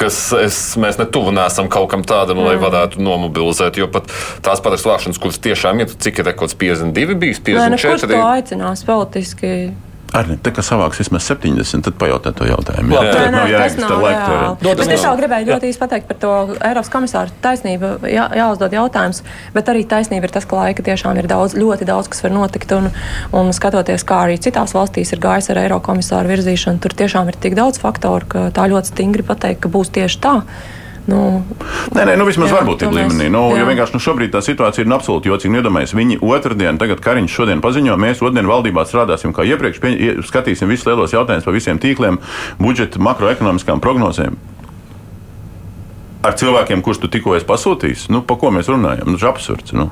[0.00, 2.50] kas es, mēs netuvu nesam kaut kam tādam, mm.
[2.50, 3.80] lai varētu nomobilizēt.
[3.80, 4.12] Jo pat
[4.44, 7.62] tās parakstu vākšanas, kuras tiešām ir, cik ir rekords 52 bijis, 54.
[7.62, 9.56] Nē, nu, kurš to aicinās politiski?
[10.14, 12.94] Arī tā kā savāks vismaz 70, tad pajautā to jautājumu.
[12.94, 14.36] Jā, jā, jā, jā tas nav laika.
[14.70, 17.90] Es tiešām gribēju ļoti īsi pateikt par to Eiropas komisāru taisnību.
[18.12, 19.24] Jā, jāuzdod jautājums,
[19.56, 22.76] bet arī taisnība ir tas, ka laika tiešām ir daudz, ļoti daudz, kas var notikt.
[22.78, 22.88] Un,
[23.36, 27.42] un skatoties, kā arī citās valstīs ir gājis ar Eiropas komisāru virzīšanu, tur tiešām ir
[27.42, 30.38] tik daudz faktoru, ka tā ļoti stingri pateikt, ka būs tieši tā.
[31.06, 31.18] Nu,
[31.94, 33.28] nē, nē, nu vismaz jā, varbūt tādā līmenī.
[33.30, 33.60] Nu, jā.
[33.60, 35.60] jo vienkārši nu, šobrīd tā situācija ir absolūti jocīga.
[35.60, 39.92] Iedomājieties, viņi otrdien, tagad Kariņš šodien paziņo, mēs otrdien valdībā strādāsim kā iepriekš, pie,
[40.26, 42.18] skatīsim visus lielos jautājumus par visiem tīkliem,
[42.58, 44.34] budžeta, makroekonomiskām prognozēm.
[46.26, 49.06] Ar cilvēkiem, kurus tu tikko esi pasūtījis, nu, pa ko mēs runājam?
[49.06, 49.76] Nu, tas ir absurds.
[49.78, 49.86] Nu.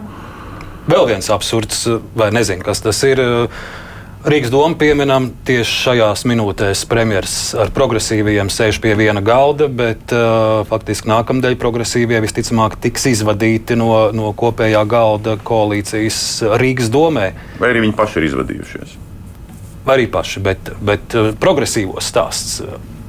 [0.91, 1.87] Vēl viens absurds,
[2.19, 3.23] vai nezinu, kas tas ir.
[3.23, 3.83] Uh,
[4.25, 6.87] Rīgas doma pieminam tieši šajās minūtēs.
[6.89, 13.77] Premjerministrs ar progresīviem sēž pie viena galda, bet uh, faktiski nākamdēļ progresīvie visticamāk tiks izvadīti
[13.77, 16.23] no, no kopējā galda koalīcijas
[16.57, 17.27] Rīgas domē.
[17.61, 18.97] Vai arī viņi paši ir izvadījušies?
[19.85, 22.63] Vai arī paši, bet, bet uh, progresīvos stāsts.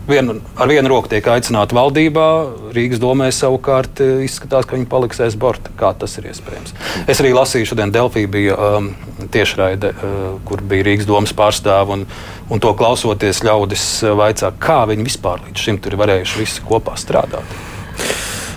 [0.07, 2.27] Vien, ar vienu roku tiek aicināti valdībā,
[2.75, 5.73] Rīgas domē savukārt eh, izskatās, ka viņi paliks aiz borta.
[5.79, 6.75] Kā tas ir iespējams?
[7.11, 8.91] Es arī lasīju, šodien Delfī bija um,
[9.33, 12.05] tiešraide, uh, kur bija Rīgas domas pārstāvi, un,
[12.49, 13.87] un to klausoties ļaudis
[14.17, 17.57] vaicā, kā viņi vispār līdz šim ir varējuši visi kopā strādāt.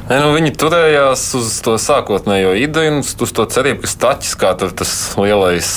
[0.09, 4.55] Ne, nu, viņi turējās uz to sākotnējo ideju un uz to cerību, ka Staķis kā
[4.57, 5.73] tas lielais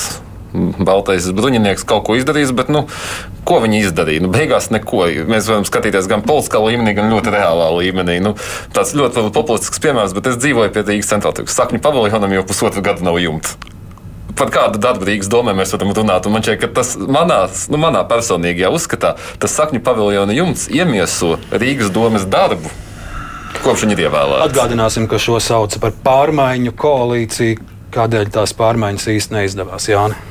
[0.53, 2.85] baltais bruņinieks kaut ko izdarījis, bet nu,
[3.47, 4.25] ko viņi izdarīja?
[4.25, 5.05] Nu, beigās neko.
[5.29, 8.19] Mēs varam skatīties gan politiskā līmenī, gan ļoti reālā līmenī.
[8.23, 8.35] Nu,
[8.75, 13.07] tāds ļoti populistisks piemērs, bet es dzīvoju pie Rīgas centrālajā sakņu paviljonam jau pusotru gadu
[13.07, 13.55] nav jumta.
[14.37, 16.27] Par kādu darbu Rīgas domē mēs varam runāt.
[16.27, 21.35] Un man šķiet, ka tas manā, nu, manā personīgajā uzskatā, tas sakņu paviljona jumts iemieso
[21.51, 22.71] Rīgas domas darbu.
[23.61, 24.47] Kopš viņi ir ievēlēti.
[24.47, 27.67] Atgādināsim, ka šo sauc par pārmaiņu koalīciju.
[27.91, 30.29] Kādēļ tās pārmaiņas īstenībā neizdevās, Jānis?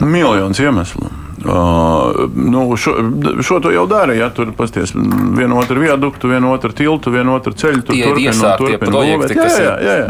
[0.00, 1.10] Miljons iemeslu.
[1.38, 2.96] Uh, nu, šo,
[3.42, 4.14] šo to jau dara.
[4.14, 4.94] Ja tur pasties
[5.38, 7.84] vienu otru viaduktu, vienu otru tiltu, vienu otru ceļu.
[7.86, 9.36] Tur turpina un turpina būvēt.
[9.36, 10.08] Jā, jā, jā, jā.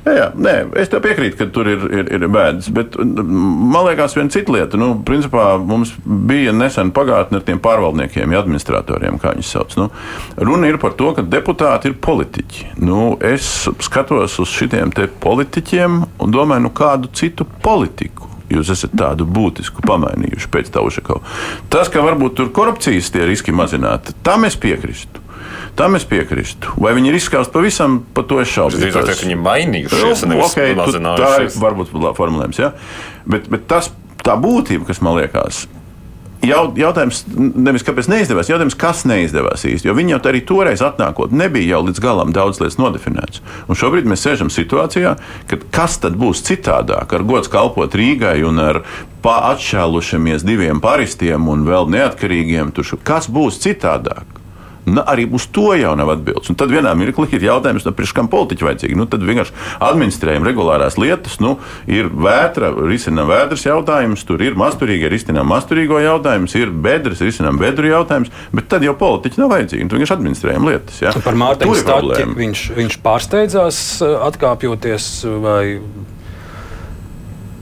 [0.00, 2.70] Jā, jā, nē, es tev piekrītu, ka tur ir, ir, ir bēdas.
[2.72, 4.80] Bet man liekas, viena cita lieta.
[4.80, 9.76] Nu, principā mums bija nesen pagātne ar tiem pārvaldniekiem, ja administratoriem, kā viņus sauc.
[9.76, 9.90] Nu,
[10.40, 12.70] runa ir par to, ka deputāti ir politiķi.
[12.80, 19.26] Nu, es skatos uz šiem politiķiem un domāju, nu, kādu citu politiku jūs esat tādu
[19.28, 21.22] būtisku pamainījuši pēc Taušakova.
[21.72, 25.26] Tas, ka varbūt tur korupcijas tie riski mazināti, tam es piekrītu.
[25.78, 26.74] Tam es piekrītu.
[26.82, 28.76] Vai viņi ir izskausti pavisam, par to es šaubos.
[28.76, 32.60] Es domāju, ka viņi mainījušies, nu, okay, tā ir varbūt formulējums.
[32.60, 32.72] Ja?
[33.24, 33.92] Bet, bet tas,
[34.26, 35.64] tā būtība, kas man liekas,
[36.46, 39.88] jautājums nevis kāpēc neizdevās, jautājums, kas neizdevās īsti.
[39.88, 43.44] Jo viņi jau arī toreiz atnākot, nebija jau līdz galam daudz lietas nodefinētas.
[43.68, 45.16] Un šobrīd mēs sēžam situācijā,
[45.50, 48.82] kad kas tad būs citādāk, ar gods kalpot Rīgai un ar
[49.20, 52.72] atšķēlušamies diviem paristiem un vēl neatkarīgiem.
[52.76, 54.39] Tur, kas būs citādāk?
[54.88, 56.48] Na, arī uz to jau nav atbildes.
[56.50, 58.96] Un tad vienā mirklī ir jautājums, nu, kam politiķi vajadzīgi.
[58.96, 59.52] Nu, tad vienkārši
[59.84, 61.58] administrējam regulārās lietas, nu,
[61.90, 67.92] ir vētra, risinām vētras jautājumus, tur ir masturīgi, risinām masturīgo jautājumus, ir bedres, risinām bedru
[67.92, 69.88] jautājumus, bet tad jau politiķi nav vajadzīgi.
[69.90, 71.02] Tur vienkārši administrējam lietas.
[71.04, 71.12] Ja?
[71.24, 73.82] Par Mārtiņu Stāķi viņš, viņš pārsteidzās
[74.30, 75.10] atkāpjoties
[75.44, 75.62] vai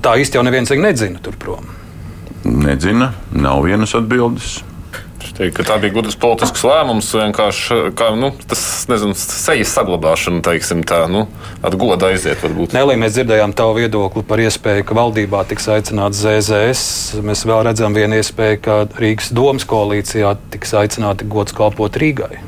[0.05, 1.67] tā īsti jau neviens nedzina tur prom.
[2.49, 4.61] Nedzina, nav vienas atbildes.
[5.39, 11.05] Teik, tā bija gudrs politisks lēmums, vienkārši kā, nu, tas nezinu, sejas saglabāšana, teiksim, tā,
[11.11, 11.27] nu,
[11.63, 12.41] ar godu aiziet.
[12.43, 12.75] Varbūt.
[12.77, 17.23] Nelī, mēs dzirdējām tavu viedokli par iespēju, ka valdībā tiks aicināts ZZS.
[17.27, 22.39] Mēs vēl redzam vienu iespēju, ka Rīgas domas koalīcijā tiks aicināti gods kalpot Rīgai.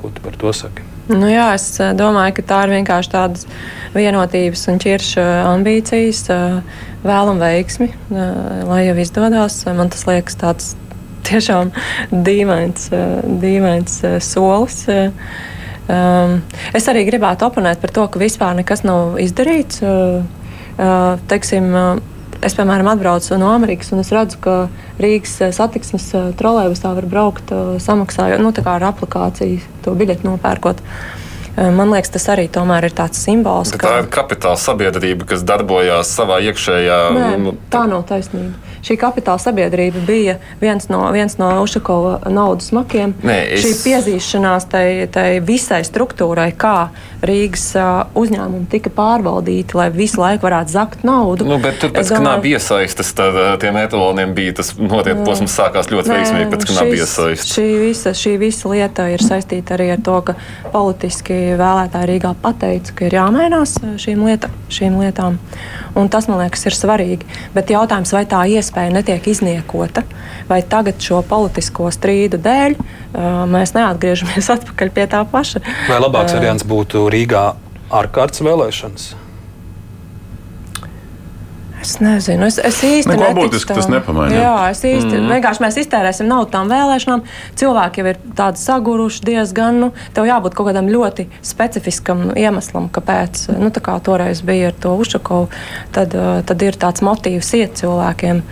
[0.00, 0.86] Ko tu par to saki?
[1.10, 3.46] Nu jā, es eh, domāju, ka tā ir vienkārši tādas
[3.96, 9.64] vienotības un ķirša ambīcijas, eh, vēlam veiksmi, eh, lai jau izdodas.
[9.74, 10.74] Man tas liekas tāds
[11.26, 11.72] tiešām
[12.10, 14.84] dīvains, eh, dīvains eh, solis.
[15.90, 16.36] Um,
[16.76, 19.80] es arī gribētu oponēt par to, ka vispār nekas nav izdarīts.
[19.82, 20.20] Uh,
[20.76, 24.54] uh, teiksim, uh, es, piemēram, atbraucu no Amerikas, un es redzu, ka
[25.02, 26.06] Rīgas satiksmes
[26.38, 27.50] trolēļus var braukt
[27.82, 30.84] samaksājot nu, ar aplikāciju, to biļeti nopērkot.
[31.58, 33.74] Man liekas, tas arī ir tāds simbols.
[33.74, 33.82] Ka...
[33.82, 37.00] Tā ir kapitāla sabiedrība, kas darbojās savā iekšējā.
[37.18, 42.72] Nē, nu, tā nav taisnība šī kapitāla sabiedrība bija viens no, viens no Ušakova naudas
[42.76, 43.14] makiem.
[43.26, 43.64] Nē, es...
[43.64, 46.90] Šī piezīšanās tai, tai visai struktūrai, kā
[47.26, 47.66] Rīgas
[48.16, 51.44] uzņēmumi tika pārvaldīti, lai visu laiku varētu zakt naudu.
[51.48, 56.14] Nu, bet tur pēc bija iesaistas, tad tiem etaloniem bija tas notiek posms sākās ļoti
[56.14, 57.52] veiksmīgi, pēc bija iesaistas.
[57.54, 60.36] Šī visa, šī visa lieta ir saistīta arī ar to, ka
[60.72, 65.38] politiski vēlētāji Rīgā pateica, ka ir jāmainās šīm, lieta, šīm lietām.
[65.98, 67.28] Un tas, man liekas, ir svarīgi.
[67.54, 70.04] Bet jautājums, vai tā iespēja netiek izniekota,
[70.48, 72.76] vai tagad šo politisko strīdu dēļ
[73.50, 75.60] mēs neatgriežamies atpakaļ pie tā paša.
[75.88, 77.54] Vai labāks variants būtu Rīgā
[77.90, 79.10] ārkārtas vēlēšanas?
[81.90, 84.36] Es nezinu, es, es īsti nu, būtiski tas nepamainās.
[84.38, 85.30] Jā, es īsti mm.
[85.34, 87.24] vienkārši mēs iztērēsim naudu tām vēlēšanām.
[87.58, 89.80] Cilvēki jau ir tādi saguruši diezgan.
[89.82, 93.48] Nu, tev jābūt kaut kādam ļoti specifiskam iemeslam, kāpēc.
[93.58, 95.50] Nu, tā kā toreiz bija ar to Ušakovu,
[95.96, 96.14] tad,
[96.46, 98.44] tad ir tāds motīvs iet cilvēkiem.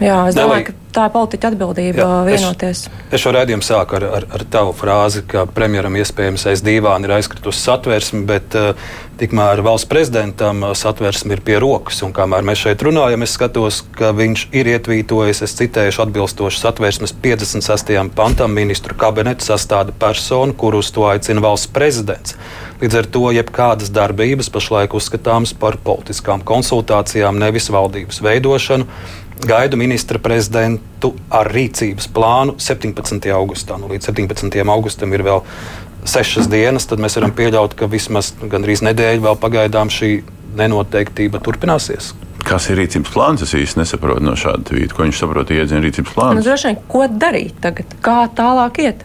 [0.00, 2.86] Jā, es domāju, ka tā ir politiķa atbildība Jā, vienoties.
[2.88, 7.04] Es, es šo redzējumu sāku ar, ar, ar tavu frāzi, ka premjeram iespējams aiz divām
[7.04, 8.72] ir aizkritusi satversme, bet uh,
[9.20, 12.00] tikmēr valsts prezidentam uh, satversme ir pie rokas.
[12.06, 17.14] Un kamēr mēs šeit runājam, es skatos, ka viņš ir ietvītojis, es citēšu atbilstoši satversmes
[17.20, 17.94] 56.
[18.16, 22.38] pantam, ministru kabinetu sastāda personu, kur uz to aicina valsts prezidents.
[22.80, 28.88] Līdz ar to jebkādas darbības pašlaik uzskatāmas par politiskām konsultācijām, nevis valdības veidošanu.
[29.46, 33.30] Gaidu ministra prezidenta dokumentu ar rīcības plānu 17.
[33.32, 33.78] augustā.
[33.80, 34.60] Nu, līdz 17.
[34.68, 35.42] augustam ir vēl
[36.04, 40.22] sešas dienas, tad mēs varam pieļaut, ka vismaz gandrīz nedēļa vēl pagaidām šī
[40.56, 42.14] nenoteiktība turpināsies.
[42.40, 43.42] Kas ir rīcības plāns?
[43.44, 44.96] Es īsti nesaprotu no šāda tvīta.
[44.96, 46.40] Ko viņš saprot, iedziena rīcības plāns?
[46.40, 47.92] Nu, droši vien, ko darīt tagad?
[48.04, 49.04] Kā tālāk iet?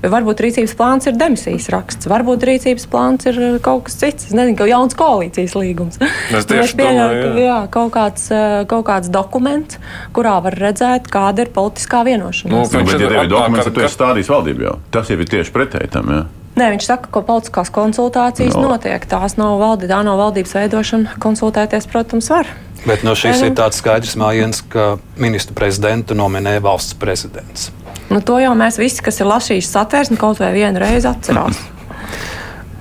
[0.00, 4.30] Varbūt rīcības plāns ir demisijas raksts, varbūt rīcības plāns ir uh, kaut kas cits.
[4.30, 6.00] Es nezinu, ka jauns koalīcijas līgums.
[6.32, 9.76] Es tieši domāju, ka jā, kaut, kāds, uh, kaut kāds dokuments,
[10.16, 12.72] kurā var redzēt, kāda ir politiskā Nu, vienošanās.
[12.72, 14.76] Nu, Viņš bet, ir apmēram dokuments, tad tu ka- esi stādījis valdību jau.
[14.90, 16.14] Tas jau ir tieši pretēji tam.
[16.16, 16.22] Ja?
[16.60, 18.62] Nē, viņš saka, ka politiskās konsultācijas No.
[18.66, 18.74] no.
[18.74, 19.06] notiek.
[19.08, 21.16] Tās nav valdības, tā nav valdības veidošana.
[21.22, 22.46] Konsultēties, protams, var.
[22.86, 27.70] Bet no šīs nu- ir tāds skaidrs mājiens, ka ministru prezidentu nominē valsts prezidents.
[28.10, 31.56] Nu, to jau mēs visi, kas ir lasījuši satvērsni, kaut vai vienu reizi atcerās.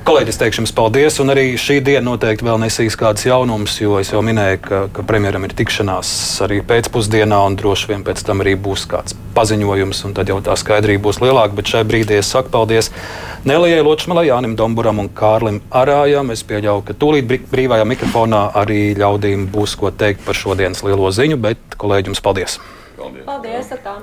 [0.07, 4.09] Kolēģis, teikšu jums paldies, un arī šī diena noteikti vēl nesīs kādas jaunumus, jo es
[4.13, 6.09] jau minēju, ka, ka premjeram ir tikšanās
[6.45, 10.55] arī pēcpusdienā, un droši vien pēc tam arī būs kāds paziņojums, un tad jau tā
[10.57, 11.53] skaidrība būs lielāka.
[11.59, 12.89] Bet šai brīdī es saku paldies
[13.49, 16.31] Nelijai Ločmalai, Jānim Domburam un Kārlim Arājam.
[16.33, 21.11] Es pieļauju, ka tūlīt brī- brīvajā mikrofonā arī ļaudīm būs ko teikt par šodienas lielo
[21.13, 22.57] ziņu, bet kolēģi jums paldies!
[22.97, 23.75] Paldies!
[23.77, 23.99] Atā.